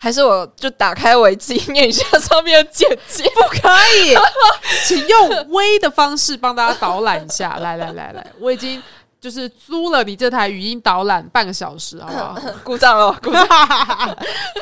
[0.00, 3.24] 还是我就打开维基念一下上面的简介？
[3.34, 3.68] 不可
[4.06, 4.16] 以，
[4.86, 7.56] 请用微的方式帮大家导览一下。
[7.56, 8.80] 来来来来，我已经
[9.20, 12.40] 就是租了你这台语音导览半个小时，好不好？
[12.62, 13.46] 鼓掌了，鼓掌！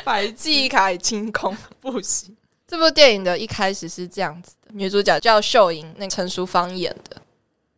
[0.05, 1.55] 白记忆清空。
[1.81, 2.35] 不行，
[2.67, 7.21] 这部电影的一开始是这样子的：女主角叫秀英，那个陈淑芳演的。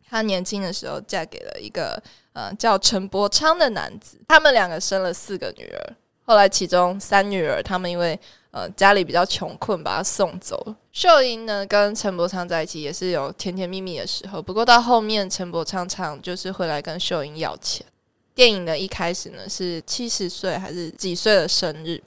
[0.09, 5.93] 她年轻的时候嫁给了一个呃叫陈伯昌的男子，他们两个生了四个女儿。
[6.29, 8.17] 后来其中三女儿，他们因为
[8.51, 10.75] 呃家里比较穷困，把她送走了。
[10.91, 17.83] 秀英呢跟陈伯昌在一起也是有甜甜蜜蜜的时候，不过到后面陈伯昌常就是会来跟秀英要钱。
[18.35, 21.99] 电影的一开始呢是七十岁还是几岁的生日，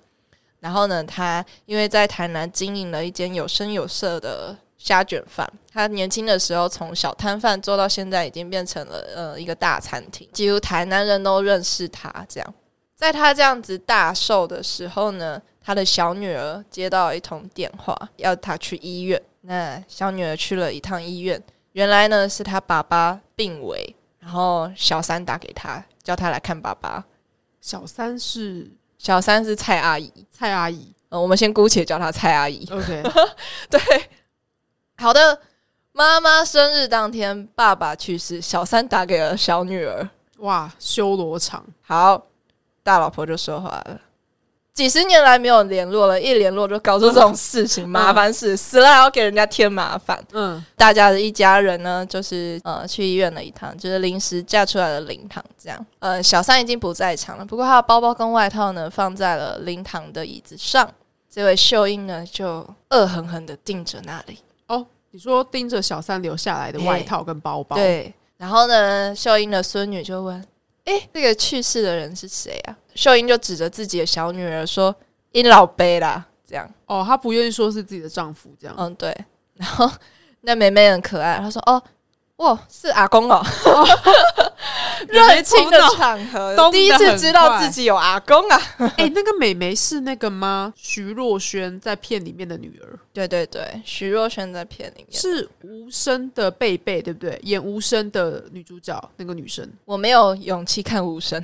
[0.61, 12.25] 然后呢，他因为在台南经营了一间有声有色的虾卷饭，他年轻的时候从小摊贩做到现在，已经变成了呃一个大餐厅，几乎台南人都认识他。
[12.29, 12.55] 这样，
[13.03, 19.21] 在他这样子大寿的时候呢，他的小女儿接到一通电话，要他去医院。
[19.41, 27.05] 那小女儿去了一趟医院，原来呢是他爸爸病危，然后小三打给他，叫他来看爸爸。
[27.61, 32.65] 小三是小三是蔡阿姨，蔡阿姨呃，我们先姑且叫她蔡阿姨。
[32.71, 33.03] ，OK，
[33.69, 33.81] 对，
[34.97, 35.41] 好的。
[35.91, 40.09] 妈妈生日当天，爸爸去世，小三打给了小女儿。
[40.39, 42.29] 哇，修罗场，好，
[42.83, 44.01] 大老婆就说话了。
[44.75, 50.19] 几十年来没有联络了，一联络就搞出这种事情，麻烦事，死了还要给人家添麻烦。
[50.33, 55.87] 嗯，大家的一家人呢，就是呃去医院了一趟，就是临时嫁出来的灵堂这样。
[55.99, 60.91] 呃，小三已经不在场了，不过他的包包跟外套呢放在了灵堂的椅子上。
[61.31, 64.39] 这位秀英呢就恶狠狠的盯着那里。
[64.69, 70.43] 哦，你说盯着小三留下来的外套跟包包，，对，然后呢，秀英的孙女就问
[70.85, 72.77] ：“哎、这个去世的人是谁啊？
[72.95, 74.95] 秀英就指着自己的小女儿说
[75.33, 78.75] ：“因老杯啦。”这样，哦，她不愿意说是自己的丈夫，这样。
[78.79, 79.17] 嗯，对。
[79.55, 79.91] 然后
[80.43, 81.83] 那妹妹很可爱，她说：“哦，
[82.43, 83.43] 哇，是阿公哦。”
[85.09, 88.61] 热情的场合，第一次知道自己有阿公啊！
[88.97, 90.73] 哎、那个美眉是那个吗？
[90.77, 97.39] 徐若瑄在片里面的女儿，对对对，徐若瑄在片里面，是无声的贝贝，对不对？
[97.43, 101.43] 演无声的女主角那个女生我没有勇气看无声。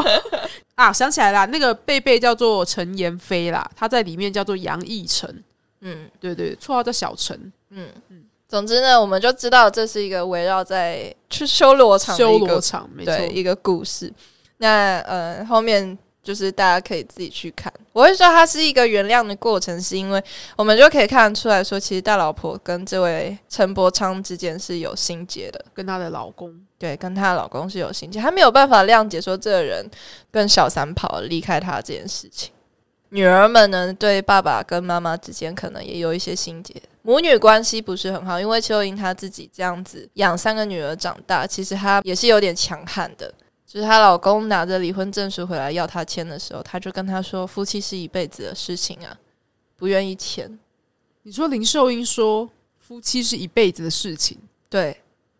[0.74, 5.44] 啊，想起来啦，那个贝贝叫做陈妍霏啦，她在里面叫做杨逸晨，
[5.80, 8.24] 嗯对对，绰号叫小陈，嗯嗯。
[8.48, 14.12] 总之呢，我们就知道这是一个围绕在去修罗场的修罗场，没错对，一个故事。
[14.58, 17.72] 那呃，后面就是大家可以自己去看。
[17.92, 20.22] 我会说它是一个原谅的过程，是因为
[20.56, 25.64] 我们就可以看得出来说，其实大老婆跟这位陈伯昌之间是有心结的。
[25.74, 29.84] 跟她的老公，对，跟她的老公是有心结，她没有办法谅解说这个人
[30.30, 32.52] 跟小三跑了离开她这件事情。
[33.16, 38.38] 女儿们呢，对爸爸跟妈妈之间可能也有一些心结，母女关系不是很好。
[38.38, 43.32] 因为邱莹她自己这样子养三个女儿长大，其实她也是有点强悍的。
[43.66, 49.16] 就是她老公拿着离婚证书回来要她签的时候，她就跟他说：“夫妻是一辈子的事情啊，
[49.78, 50.58] 不愿意签。
[51.22, 52.46] 你说林秀英说
[52.78, 54.36] 夫妻是一辈子的事情，”
[54.68, 54.94] 对，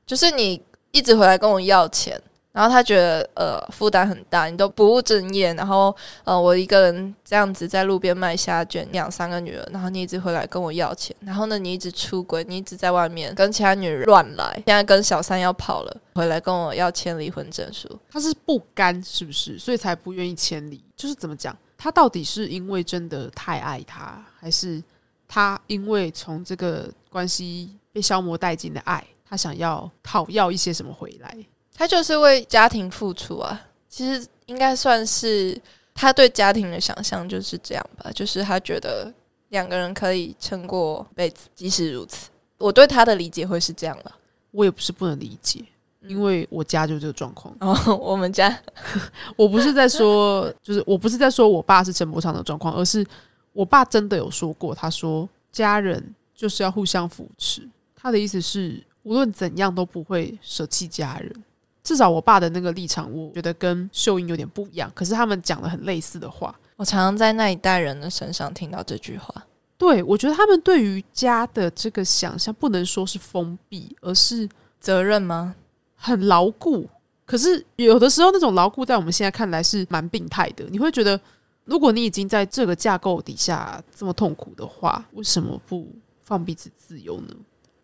[0.07, 0.63] 就是你
[0.93, 2.19] 一直回来跟我要钱，
[2.57, 17.87] 然后他觉得呃负担很大，你都不务正业，然后呃我一个人这样子在路边卖虾卷养三个女儿，然后你一直回来跟我要钱，然后呢你一直出轨，你一直在外面跟其他女人乱来，现在跟小三要跑了，回来跟我要签离婚证书。
[18.11, 19.59] 他是不甘是不是？
[19.59, 20.83] 所以才不愿意签离。
[20.97, 21.55] 就是怎么讲？
[21.77, 24.83] 他到底是因为真的太爱他，还是
[25.29, 31.37] 他因为从这个关系被消磨殆尽的爱，他想要讨要一些什么回来？
[31.77, 35.61] 他就是为家庭付出啊，其实应该算是
[35.95, 39.13] 他对家庭的想象就是这样吧，就是他觉得
[39.51, 42.31] 两个人可以撑过一辈子，即使如此。
[42.59, 44.17] 我对他的理解会是这样了。
[44.53, 45.63] 我也不是不能理解，
[46.01, 47.55] 嗯因为我家就这个状况。
[47.61, 48.59] 然后 我们家
[49.37, 53.07] 我不是在说，就是我不是在说我爸是陈伯昌的状况，而是
[53.53, 57.69] 我爸真的有说过，他说家人就是要互相扶持。
[57.95, 61.45] 他的意思是，无论怎样都不会舍弃家人。
[61.87, 64.91] 至少我爸的那个立场，我觉得跟秀英有点不一样。
[64.93, 66.53] 可是他们讲了很类似的话。
[66.75, 69.33] 我常常在那一代人的身上听到这句话。
[69.79, 74.49] 对我觉得他们对于家的这个想象，不能说是封闭，而是
[74.81, 75.55] 责任吗？
[75.95, 76.89] 很牢固。
[77.25, 80.65] 可是有的时候，那种牢固在我们现在看来是蛮病态的。
[80.71, 81.21] 你会觉得，
[81.65, 85.89] 如果你已经在这个架构底下这么痛苦的话，为什么不
[86.25, 87.35] 放彼此自由呢？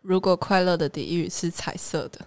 [0.02, 2.20] 如果快乐的地狱是彩色的，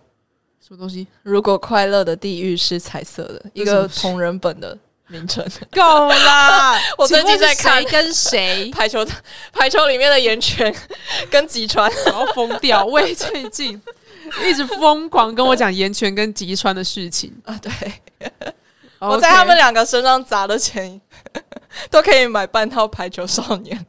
[0.66, 1.06] 什么东西？
[1.22, 4.76] 如果快乐的地狱是彩色的，一个同人本的
[5.10, 5.46] 名称。
[5.72, 6.76] 够啦！
[6.98, 9.06] 我最近在看跟谁，排球，
[9.54, 10.76] 排球里面的岩泉
[11.30, 12.84] 跟吉川， 我要疯掉。
[12.84, 13.80] 我也最近
[14.44, 17.32] 一直疯狂跟我讲岩泉跟吉川的事情。
[17.46, 17.72] 啊，对，
[18.98, 21.00] 我在他们两个身上砸的钱，
[21.92, 23.86] 都可以买半套排球少年。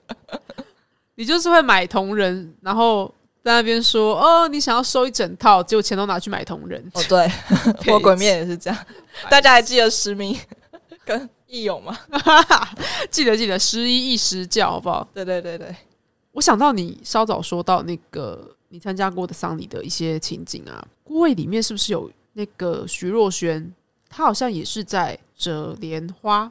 [1.15, 3.11] 你就是会买同人，然后
[3.47, 6.85] 在那边说哦，你想要收一整套，结果钱都拿去买同人。
[6.95, 7.31] 哦，对，
[7.93, 8.77] 我鬼面也是这样。
[9.31, 10.37] 大家还记得实名
[11.05, 11.97] 跟义勇吗？
[13.09, 15.09] 记得记得，十一一十教，好不好？
[15.15, 15.73] 对对对对，
[16.33, 23.71] 我想到你稍早说到那个你参加过的丧礼的一些情景啊，孤位里面是不是有那个徐若瑄？
[24.09, 26.51] 她好像也是在折莲花，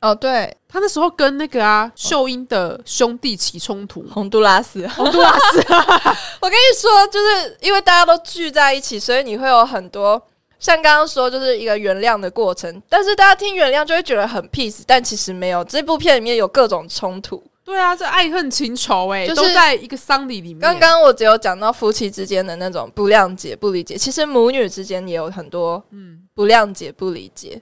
[0.00, 4.86] 哦对，他那时候跟那个啊秀英的兄弟起冲突，洪都拉斯。
[4.88, 5.58] 洪都拉斯
[6.40, 10.22] 我跟你说，就是因为大家都聚在一起，所以你会有很多
[10.58, 12.82] 像刚刚说，就是一个原谅的过程。
[12.88, 15.64] 但是大家听原谅就会觉得很 peace，但其实没有。
[15.64, 17.42] 这部片里面有各种冲突。
[17.64, 20.60] 对啊，这爱恨情仇哎、就是都在一个丧礼里面。
[20.60, 27.60] 刚刚我只有讲到夫妻之间的那种不谅解、不理解，其实母女之间也有很多嗯，不谅解、不理解。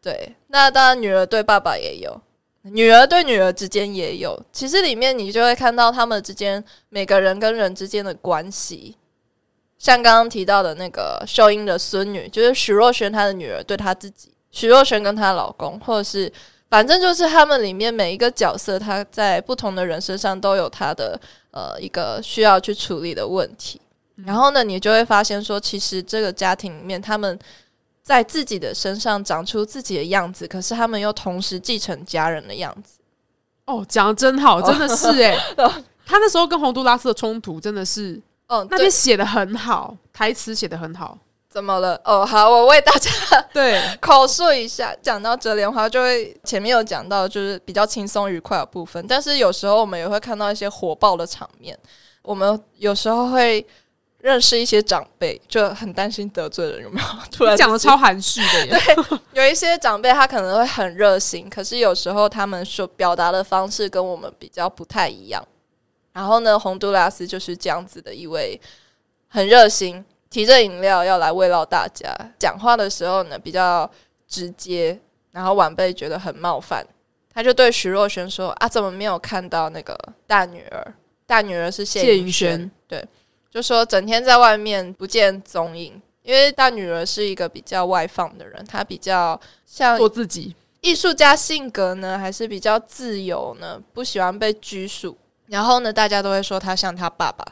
[0.00, 2.20] 对，那当然女儿对爸爸也有，
[2.62, 4.40] 女儿对女儿之间也有。
[4.52, 8.96] 其实里面你就会看到他们之间每个人跟人之间的关系。
[9.78, 16.30] 像刚刚提到的那个秀英的孙女，就是许若瑄她的女儿对她自己，许若瑄跟她老公，或者是
[16.68, 21.18] 反正就是他们里面每一个角色，他在不同的人身上都有他的
[21.52, 23.80] 呃一个需要去处理的问题。
[24.26, 27.38] 然后呢，你就会发现说，其实这个家庭里面，他们
[28.02, 32.98] 在自己的身上长出自己的样子，可是他们又同时继承家人的样子。
[33.66, 35.36] 哦，讲的真好，真的是哎、
[36.04, 41.16] 他那时候跟洪都拉斯的冲突真的是哦，对那边写的很好，台词写的很好。
[41.48, 42.00] 怎么了？
[42.04, 43.10] 哦，好，我为大家
[43.52, 44.94] 对， 口述一下。
[45.02, 49.04] 讲到折莲花，就会前面有讲到，就是比较轻松愉快的部分。
[49.08, 51.76] 但是有时候我们也会看到一些火爆的场面。
[52.22, 53.66] 我们有时候会
[54.20, 57.06] 认识一些长辈，就很担心得罪人，有没有？
[57.32, 58.76] 突然讲的超含蓄的耶。
[59.32, 65.42] 有一些长辈他可能会很热心，可是有时候他们所表达的方式跟我们比较不太一样。
[66.12, 68.60] 然后呢，洪都拉斯就是这样子的一位
[69.28, 72.14] 很热心，提着饮料要来慰劳大家。
[72.38, 73.90] 讲话的时候呢比较
[74.28, 75.00] 直接，
[75.30, 76.84] 然后晚辈觉得很冒犯，
[77.32, 79.96] 他就对徐若瑄说：“啊，怎么没有看到那个
[80.26, 80.94] 大女儿？
[81.26, 83.04] 大女儿是谢谢云云轩轩，对，
[83.50, 93.80] 就说整天在外面不见踪影。”因为大女儿是一个比较外放的人，她比较像做自己，艺术家性格呢，还是比较自由呢？
[93.94, 95.16] 不喜欢被拘束。
[95.46, 97.44] 然后呢，大家都会说她像她爸爸。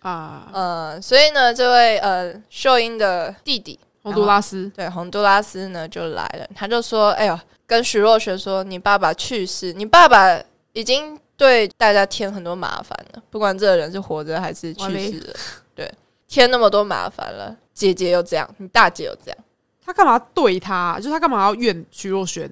[0.00, 15.34] 啊，呃，所以呢，这位呃秀英的弟弟洪都拉斯，对洪都拉斯呢就来了，他就说：“哎呦，跟徐若瑄说，你爸爸去世，你爸爸已经对大家添很多麻烦了，不管这个人是活着还是去世了，
[15.74, 15.90] 对，
[16.28, 17.56] 添那么多麻烦了。
[17.72, 19.38] 姐姐又这样，你大姐又这样，
[19.82, 20.96] 他干嘛对他？
[20.98, 22.50] 就是他干嘛要怨徐若瑄？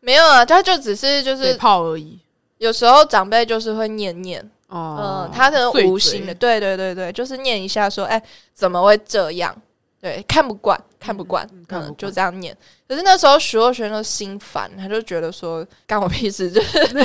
[0.00, 2.18] 没有啊，他就只是就嘴是泡而已。
[2.56, 8.22] 有时候长辈就是会念念，哦嗯，，他可能无形的，对对对对，就是念一下说，哎、
[8.54, 9.54] 怎么会这样？
[10.00, 12.56] 对，看不惯，看不惯，嗯，嗯看不惯就这样念。
[12.90, 17.04] 可是那时候许若瑄都心烦，他就觉得说，干我屁事， 就是 对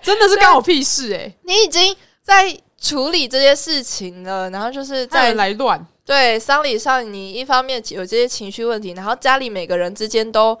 [0.00, 10.56] 真的是干我屁事哎、你已经在处理这些事情了，然后就是在在来乱，对丧礼上，你一方面有这些情绪问题，然后家里每个人之间都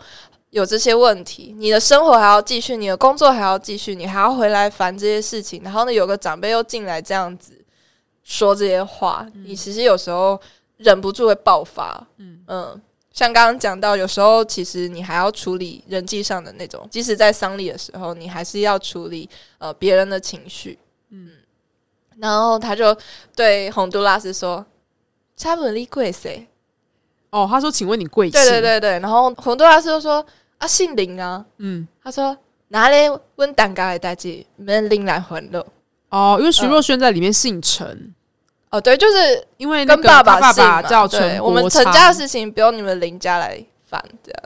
[0.50, 7.52] 有这些问题，你的生活还要继续，你的工作还要继续，你还要回来烦这些事情，然后呢，有个长辈又进来这样子
[8.24, 10.40] 说这些话，你其实有时候
[10.78, 12.04] 忍不住会爆发，
[12.48, 12.82] 嗯
[13.14, 20.76] 像刚刚讲到，有时候其实你还要处理人际上的那种，即使在丧礼的时候，你还是要处理呃别人的情绪，
[21.10, 21.30] 嗯，
[22.18, 22.94] 然后他就
[23.36, 24.66] 对洪都拉斯说
[25.38, 26.44] ：“差不多你贵谁？”
[27.30, 30.24] 哦，他说：“请问你贵姓？”对对，对对，然后洪都拉斯就说
[30.58, 31.44] ：“啊，姓林啊。
[31.58, 32.36] 嗯，”他说
[32.68, 32.96] ：“哪里
[33.36, 35.64] 问蛋糕的代志，免林来还了。
[36.10, 38.12] 哦，因为徐若瑄在里面姓陈，”
[38.74, 41.02] 哦，对，就是因为跟爸爸爸爸叫
[41.40, 44.42] 我们国昌陈家的事情不用你们林家来烦，这样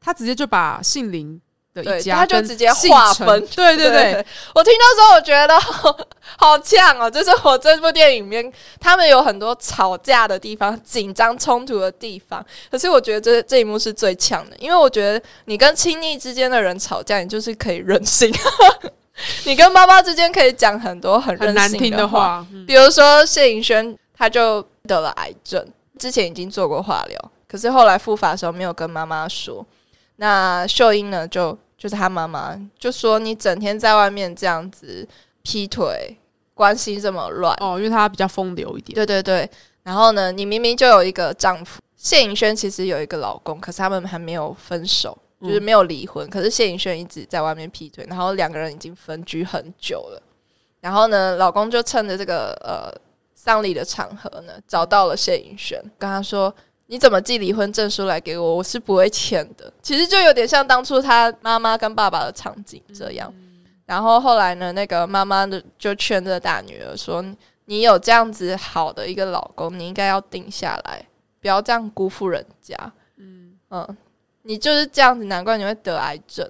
[0.00, 1.40] 他直接就把姓林
[1.74, 5.96] 的对一家他就直接划分对对对，我听到时候，我觉得好
[6.36, 7.10] 好呛哦！
[7.10, 12.44] 就是我这部电影里面，他们有很多吵架的地方、紧张冲突的地方。
[12.70, 18.30] 可是我觉得这这一幕是最呛的，因为我觉得你跟亲密之间的人吵架，你就是可以 任性；
[19.46, 22.46] 你跟妈妈之间可以讲很多很难性听的话。
[22.66, 25.64] 比如说谢颖轩，他就得了癌症，
[25.98, 29.64] 之前已经做过化疗，可是后来复发的时候没有跟妈妈说。
[30.16, 35.06] 那秀英呢，就就是她妈妈就说：“你整天在外面这样子
[35.42, 36.16] 劈腿，
[36.54, 37.56] 关系这么乱。
[37.60, 39.50] 哦，因为她比较风流一点，对对对，
[39.82, 46.28] 然后呢，你明明就有一个丈夫，谢颖轩其实有一个老公，可是他们还没有分手，嗯就是没有离婚。
[46.30, 50.22] 可是谢颖轩一直在外面劈腿，然后两个人已经分居很久了。
[50.80, 52.92] 然后呢，老公就趁着这个呃
[53.34, 56.54] 丧礼的场合呢，找到了谢颖轩，跟他说
[56.88, 58.56] ：“你怎么寄离婚证书来给我？
[58.56, 63.32] 我是不会签的。”其实就有点像当初他妈妈跟爸爸的场景这样。
[63.86, 67.24] 然后后来呢，那个妈妈的就劝这个大女儿说
[67.66, 71.06] ：“你有这样子好的一个老公，你应该要定下来，
[71.40, 72.76] 不要这样辜负人家。”
[73.16, 73.56] 嗯
[74.44, 76.48] 你就是这样子，难怪你会得癌症。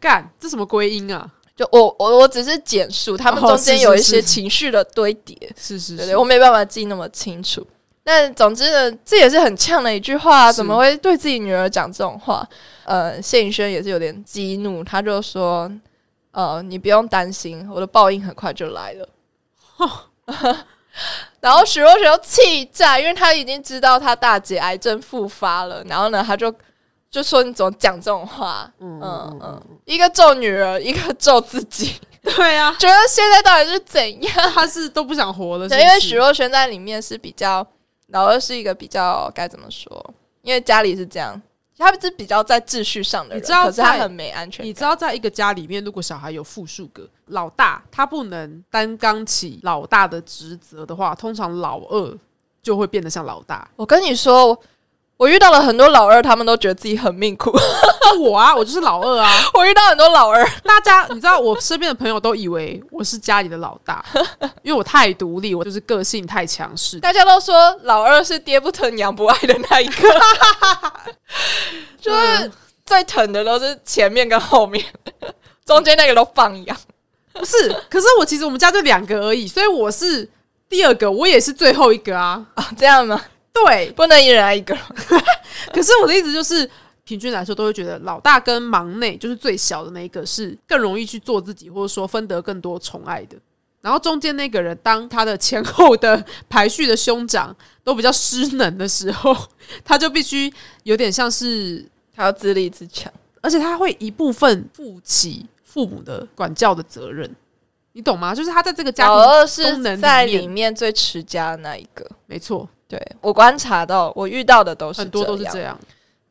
[0.00, 1.30] 干这什么归因啊？
[1.56, 7.64] 就我我我只是简述，他们哦中间有一些情绪的堆叠，是是是，对对，我没办法记那么清楚。
[8.02, 12.46] 但总之呢，这也是很呛的一句话，啊怎么会对自己女儿讲这种话？
[12.84, 15.70] 呃，谢颖轩也是有点激怒，他就说
[16.32, 19.08] ：“呃，你不用担心，我的报应很快就来了。”
[21.40, 26.54] 然后许若雪又气炸，因为他已经知道他大姐癌症复发了，然后呢，他就
[27.14, 31.94] 就说：“你怎么讲这种话？”嗯嗯嗯，一个咒女儿，一个咒自己，
[32.24, 34.34] 对啊，觉得现在到底是怎样？
[34.52, 37.64] 他是都不想活了，对，是不是因为许若瑄在里面是比较
[38.08, 40.12] 老二，是一个比较该怎么说？
[40.42, 41.40] 因为家里是这样，
[41.78, 44.66] 他是比较在秩序上的人，你知道可是他很没安全感。
[44.66, 52.18] 你知道，在一个家里面，如果小孩有复数个老大，他不能担纲起老大的职责的话，通常老二
[52.60, 53.70] 就会变得像老大。
[53.76, 54.58] 我跟你说，
[55.16, 57.52] 我遇到了很多老二，他们都觉得自己很命苦。
[58.20, 59.30] 我啊，我就是老二啊。
[59.54, 64.04] 我遇到很多老二，大家你知道，我身边的朋友都以为我是家里的老大，
[64.62, 66.98] 因为我太独立，我就是个性太强势。
[66.98, 70.08] 大家都说老二是爹不疼娘不爱的那一个，
[72.00, 72.50] 就是
[72.84, 74.84] 最疼的都是前面跟后面，
[75.64, 76.76] 中间那个都放养。
[77.32, 80.28] 不是，可是我其实我们家就两个而已，所以我是
[80.68, 82.44] 第二个，我也是最后一个啊。
[82.54, 83.20] 啊，这样吗？
[83.54, 84.76] 对，不能一人爱一个。
[85.72, 86.68] 可是我的意思就是，
[87.04, 93.36] 平均来说都会觉得老大跟忙内就是最小的那一个是更容易去做自己，或者说分得更多宠爱的。
[93.80, 99.36] 然后中间那个人，当他的前后的排序的兄长都比较失能的时候，
[99.84, 100.52] 他就必须
[100.84, 101.84] 有点像是，
[102.14, 103.12] 他要自立自强。
[103.42, 107.30] 而且他会一部分负起父母的管教的责任，
[107.92, 108.34] 你懂吗？
[108.34, 109.06] 就是他在这个家
[109.44, 112.10] 庭，功能里面最持家的那一个。
[112.24, 115.76] 没错，对我观察到，我遇到的都是很多都是这样。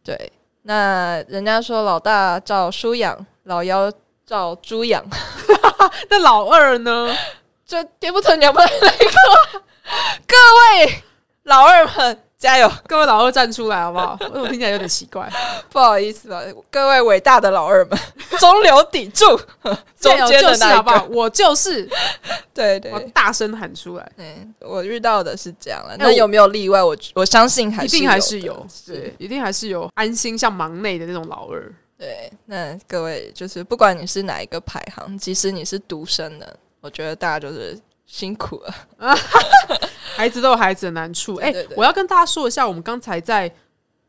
[0.01, 3.91] 对，那人家说老大照书养，老幺
[4.25, 5.03] 照猪养，
[6.09, 7.13] 那老二呢？
[7.65, 9.61] 这爹不疼娘不爱那一个。
[10.25, 10.35] 各
[10.85, 11.03] 位
[11.43, 12.69] 老二们加油！
[12.85, 14.17] 各位老二站出来好不好？
[14.19, 15.31] 为什么听起来有点奇怪？
[15.71, 17.97] 不好意思啊，各位伟大的老二们，
[18.37, 19.25] 中流砥柱，
[19.97, 21.07] 中间就是的那一好不好？
[21.07, 21.87] 个，我就是，
[22.53, 25.95] 对对我大声喊出来，对，我遇到的是这样了。
[25.97, 26.83] 那有没有例外？
[26.83, 31.73] 我我相信还一定还是有，对，一定还是有安心像忙内的那种老二。
[31.97, 37.79] 对，那各位就是不管你是哪一个排行，即使你是独生的，我觉得大家就是
[38.13, 38.71] 辛苦了。
[40.15, 41.33] 孩子都有孩子的难处。
[41.37, 43.51] 哎、我要跟大家说一下，我们刚才在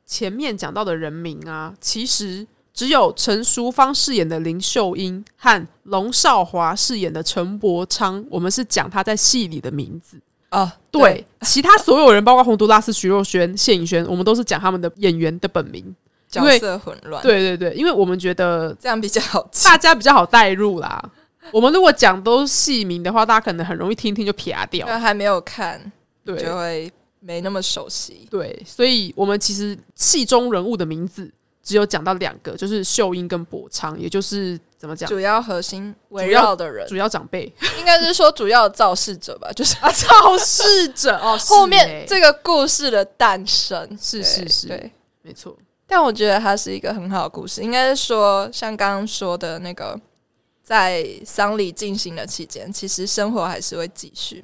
[0.04, 10.20] 前面讲到的人名啊，其实只有陈淑芳饰演的林秀英和龙少华饰演的陈伯昌，我们是讲他在戏里的名字。
[10.50, 15.96] 啊，对，其他所有人，包括洪都拉斯、徐若瑄、谢颖轩，我们都是讲他们的演员的本名。
[16.28, 19.48] 角色混乱，，对对对，因为我们觉得这样比较好。
[19.64, 21.02] 大家比较好代入啦。
[21.52, 24.86] 我们如果讲都是戏名的话，大家可能很容易听听就撇掉。
[24.98, 25.92] 还没有看，
[26.24, 26.36] 对。
[26.36, 26.90] 就会
[27.20, 28.26] 没那么熟悉。
[28.30, 31.30] 对，所以我们其实戏中人物的名字
[31.62, 37.50] 只有讲到两个，就是秀英跟博昌，也就是怎么讲，主要核心围主要绕的人，主要长辈。
[37.78, 43.98] 应该是说主要的造势者吧，就是 啊，肇事者 哦，是后面欸这个故事的诞生。
[44.00, 44.92] 是是是对。
[45.22, 49.98] 没错，但我觉得它是一个很好的故事，应该是说像刚刚说的那个，
[50.64, 54.42] 在丧礼进行的期间，其实生活还是会继续。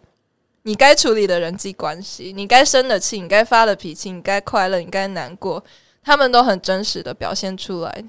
[0.62, 5.64] 你该处理的人际关系，你该生的气，你该发的脾气，你该快乐，你该难过，
[6.02, 8.04] 他们都很真实的表现出来。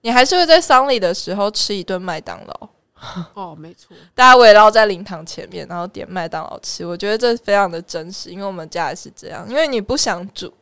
[0.00, 2.68] 你还是会在丧礼的时候吃一顿麦当劳，
[3.34, 6.84] 哦，没错，大家围绕在灵堂前面，然后点麦当劳吃。
[6.84, 9.48] 我觉得这非常的真实，因为我们家也是这样。
[9.48, 10.52] 因为你不想煮，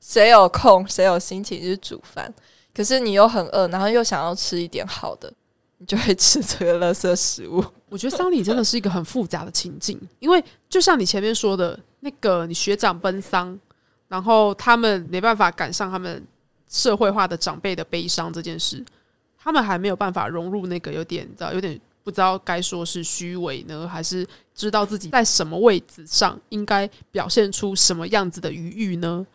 [0.00, 2.32] 谁有空谁有心情去煮饭，
[2.74, 5.30] 可是你又很饿，然后又想要吃一点好的，
[5.82, 7.64] 你就会吃这个垃圾食物。
[7.90, 13.58] 我觉得丧礼真的是一个很复杂的情境，因为就像你前面说的那个，你学长奔丧，
[14.06, 16.24] 然后他们没办法赶上他们
[16.68, 18.84] 社会化的长辈的悲伤这件事，
[19.36, 24.24] 他们还没有办法融入那个有点，你知道，有点不知道该说是虚伪呢，还是
[24.54, 29.26] 知道自己在什么位置上应该表现出什么样子的余裕呢？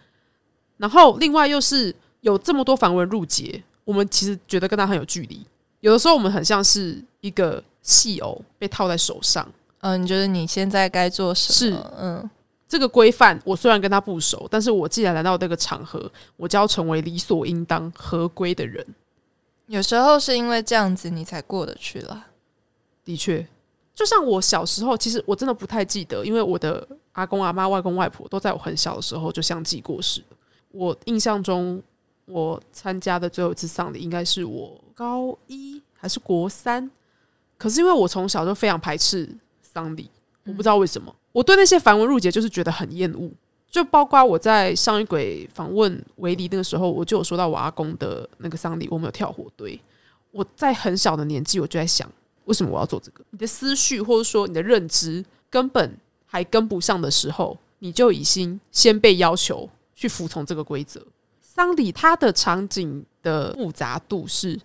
[0.77, 5.45] 然后另外又是有这么多繁文缛节，我们其实觉得跟他很有距离。
[5.87, 11.93] 有的时候我们很像是一个戏偶被套在手上，嗯，你觉得你现在该做什么是么？
[11.97, 12.29] 嗯，
[12.67, 18.85] 这个规范我虽然跟他不熟，但是我既然来到这个场合，我就要成为理所应当、合规的人。
[19.67, 22.25] 有时候是因为这样子你才过得去了。
[23.05, 23.47] 的确，
[23.95, 30.37] 就像我小时候，其实我真的不太记得，因为我的阿公、阿妈、外公、外婆都在我很小的时候就相继过世了。
[30.73, 31.81] 我印象中，
[32.25, 35.76] 我参加的最后一次丧礼应该是我高一
[36.07, 36.89] 还是国三。
[37.57, 39.29] 可是因为我从小就非常排斥
[39.61, 40.09] 丧礼，
[40.45, 43.29] 我不知道为什么，我对那些繁文缛节就是觉得很厌恶。
[43.69, 49.77] 就包括我在上一轨访问维尼那个时候，我就有说到我阿公的那个丧礼，我们有跳火堆。
[50.31, 52.09] 我在很小的年纪，我就在想，
[52.45, 53.25] 为什么我要做这个？
[53.31, 61.05] 你的思绪或者说你的认知根本还跟不上的时候，你就已经先被要求去服从这个规则。
[61.41, 64.57] 丧礼它的场景的复杂度是，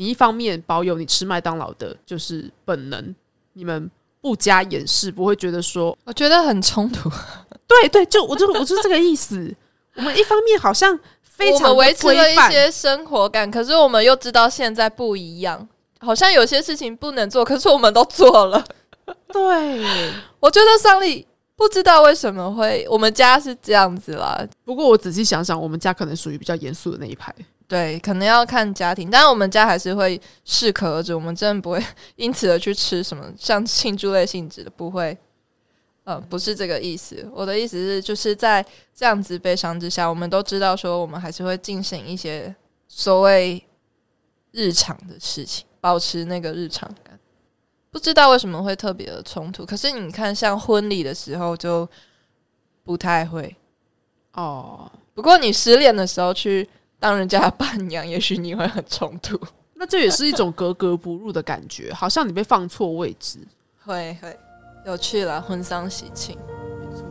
[0.00, 3.14] 你一方面保有你吃麦当劳的就是本能，
[3.52, 3.90] 你们
[4.22, 7.10] 不加掩饰，不会觉得说，我觉得很冲突。
[7.68, 9.54] 对对，就我就我就是这个意思。
[9.96, 18.64] 我们一方面好像非常维持了一些生活感，可是我们又知道现在不一样，好像有些事情不能做，可是我们都做了。
[19.30, 19.44] 对，
[20.40, 21.26] 我觉得上丽
[21.56, 24.48] 不知道为什么会，我们家是这样子啦。
[24.64, 27.34] 不过我仔细想想，我们家可能属于比较严肃的那一派。
[27.70, 31.80] 对，可能要看家庭，但是我们家还是会适可而止，我们真的不会
[32.16, 35.16] 因此而去吃什么像庆祝类性质的，不会。
[36.02, 42.52] 呃，不是这个意思，我的意思是，就是在这样子悲伤之下，我们都知道说，我们还是会进行一些
[42.88, 43.62] 所谓
[44.50, 47.16] 日常的事情，保持那个日常感。
[47.92, 51.88] 不知道为什么会特别的冲突，可是你看，像婚礼的时候就
[52.82, 53.54] 不太会
[54.32, 54.90] 哦。
[55.14, 56.68] 不过你失恋的时候去
[57.00, 59.40] 当人家的伴娘，也许你会很冲突。
[59.74, 63.38] 那这也是一种格格不入的感觉，好像你被放错位置。
[63.82, 64.38] 会会。
[64.86, 66.38] 有趣了，婚丧喜庆。
[66.82, 67.09] 不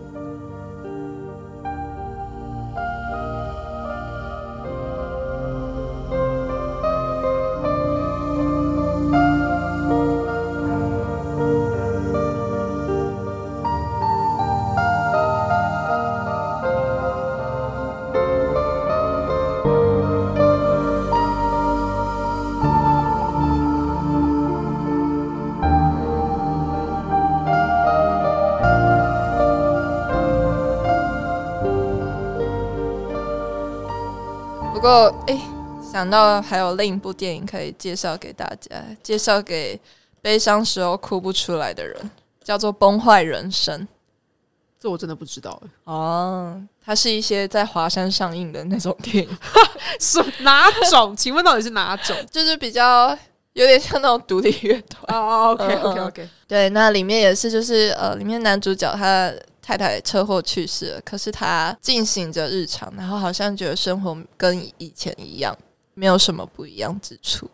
[34.89, 35.39] 过，哎，
[35.79, 39.79] 想到还有另一部电影可以介绍给大家，介绍给
[40.19, 42.09] 悲伤时候哭不出来的人，
[42.43, 43.79] 叫做《崩坏人生》。
[44.79, 46.59] 这我真的不知道哦。
[46.83, 49.37] 它是一些在华山上映的那种电影，
[50.01, 51.15] 是哪种？
[51.15, 52.17] 请问到底是哪种？
[52.31, 53.15] 就是比较
[53.53, 55.15] 有点像那种独立乐团。
[55.15, 56.27] 哦，OK，OK，OK。
[56.47, 59.31] 对，那里面也是，就是呃，里面男主角他。
[59.69, 65.55] 太太车祸去世了，可是他进行着日常，然后好像觉得生活跟以前一样，
[65.93, 67.47] 没有什么不一样之处。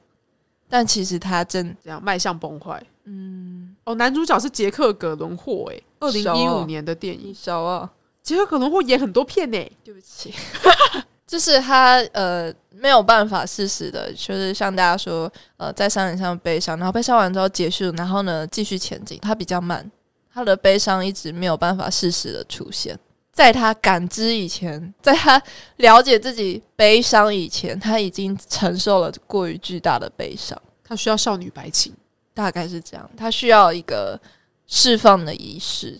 [0.69, 2.81] 但其实他正这样迈向崩坏。
[3.03, 7.91] 嗯，哦，男主角是杰克·葛伦霍，哎，二零一五年的电影，熟啊。
[8.23, 9.71] 杰克·葛伦霍演很多片呢。
[9.83, 10.33] 对不起，
[11.27, 19.91] 就是他呃没有办法适时的，就是像大家说呃在山顶上悲伤，然后悲伤完之后结束，然后呢继续前进，他比较慢。
[20.35, 22.99] 他的悲伤一直没有办法适时的出现，
[23.31, 25.41] 在他感知以前，在他
[25.77, 30.61] 了解自己悲伤以前，他已经承受了过于巨大的悲伤。
[30.83, 31.93] 他需要少女白情，
[32.33, 33.09] 大概是这样。
[33.15, 34.19] 他需要一个
[34.67, 35.97] 释放的仪式，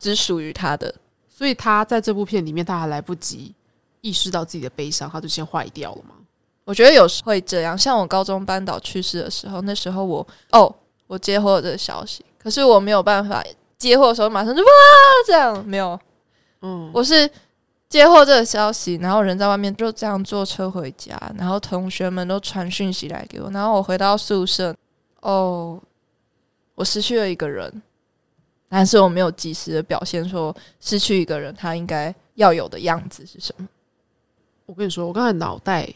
[0.00, 0.92] 只属于他的。
[1.28, 3.54] 所以他在这部片里面，他还来不及
[4.00, 6.16] 意识到自己的悲伤，他就先坏掉了吗？
[6.64, 7.78] 我觉得有时会这样。
[7.78, 10.74] 像我高中班导去世的时候，那时候我哦，
[11.06, 13.44] 我接获了这个消息，可是我没有办法。
[13.78, 14.68] 接货的时候马上就哇，
[15.26, 15.98] 这样没有，
[16.62, 17.30] 嗯，我是
[17.88, 24.74] 接货这个消息，然后人在外面就这样坐车回家，然后同学们都传讯息来给我，然后我回到宿舍，
[25.20, 25.80] 哦，
[26.74, 27.82] 我失去了一个人，
[28.68, 33.68] 但是我没有及时的表现说失去一个人他应该要有的样子是什么。
[34.64, 35.88] 我跟你说，我刚才脑袋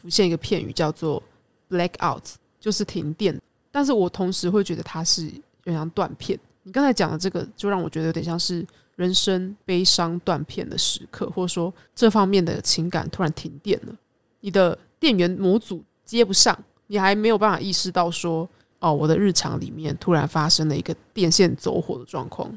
[0.00, 1.22] 浮现一个片语叫做
[1.70, 2.24] “black out”，
[2.58, 5.30] 就是停电，但是我同时会觉得它是
[5.64, 6.36] 有像断片。
[6.66, 13.94] 你刚才讲的这个，就让我觉得有点像是人生悲伤断片的时刻，或者说这方面的情感突然停电了，
[14.40, 16.58] 你的电源模组接不上，
[16.88, 18.48] 你还没有办法意识到说，
[18.80, 22.52] 哦，我的日常里面突然发生了一个电线走火的状况。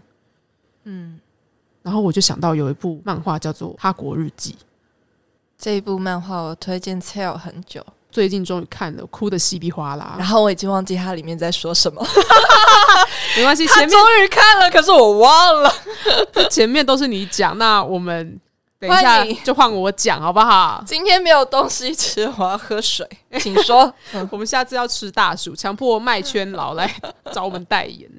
[0.85, 1.19] 嗯，
[1.83, 4.53] 然后我就想到有一部漫画叫做《他国日记》，
[5.55, 7.85] 这一部漫画我推荐 tell 很久。
[8.11, 12.05] 最近终于看了，哭的稀里哗啦，然后我已经忘记它里面在说什么。
[13.37, 15.71] 没关系， 前面终于看了，可是我忘了。
[16.49, 18.39] 前面都是你讲，那我们
[18.79, 20.83] 等一下就换我讲好不好？
[20.87, 23.07] 今天没有东西吃，我要喝水，
[23.39, 23.93] 请说。
[24.31, 26.91] 我们下次要吃大薯，强迫麦圈佬来
[27.31, 28.09] 找我们代言。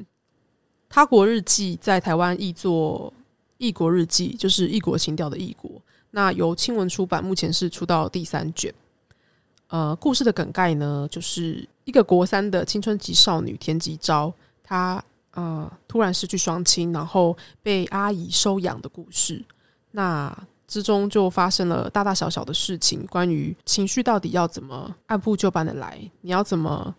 [0.88, 3.12] 他国日记在台湾译作
[3.58, 5.70] 《异国日记》，就是异国情调的异国。
[6.12, 8.72] 那由青文出版，目前是出到第三卷。
[9.70, 14.32] 呃，故事的梗概呢，就是一个国三的青春期少女田吉昭，
[14.64, 19.40] 她呃突然失去双亲，然后被阿姨收养的故事。
[19.92, 26.92] 那之中就发生了大大小小的事情，关于情绪到底要怎么按部就班的来，你要怎么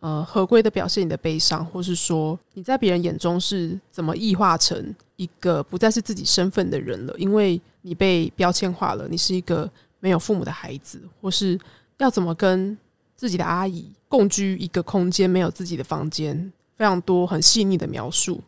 [0.00, 11.58] 呃合规的表现你的悲伤，或是说你在别人眼中是怎么异化成一个不再是自己身份的人了，因为你被标签化了，你是一个没有父母的孩子，或是。
[11.98, 12.76] 要怎么跟
[13.16, 18.40] 自己的阿姨共居一个空间，没有自己的房间，非常多很细腻的描述。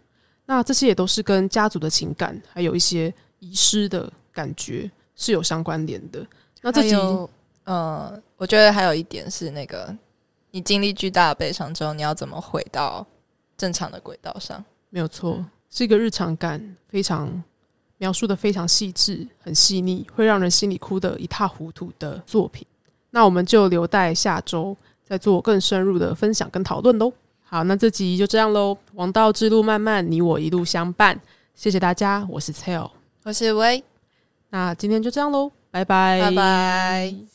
[0.46, 6.26] 那这些也都是跟家族的情感，还有一些遗失的感觉是有相关联的。
[6.60, 6.94] 那这集，
[7.64, 9.96] 呃，我觉得还有一点是，那个
[10.50, 13.06] 你经历巨大的悲伤之后，你要怎么回到
[13.56, 14.62] 正常的轨道上？
[14.90, 17.42] 没有错，是一个日常感非常
[17.96, 22.66] 描述的非常细致、很细腻，会让人心里哭得一塌糊涂的作品。
[23.14, 27.12] 那我们就留待下周再做更深入的分享跟讨论喽。
[27.44, 28.76] 好，那这集就这样喽。
[28.94, 31.18] 王道之路漫漫，你我一路相伴。
[31.54, 32.90] 谢谢大家，我是 Tell，
[33.22, 33.84] 我是薇，
[34.50, 37.33] 那今天就这样喽，拜拜，拜拜。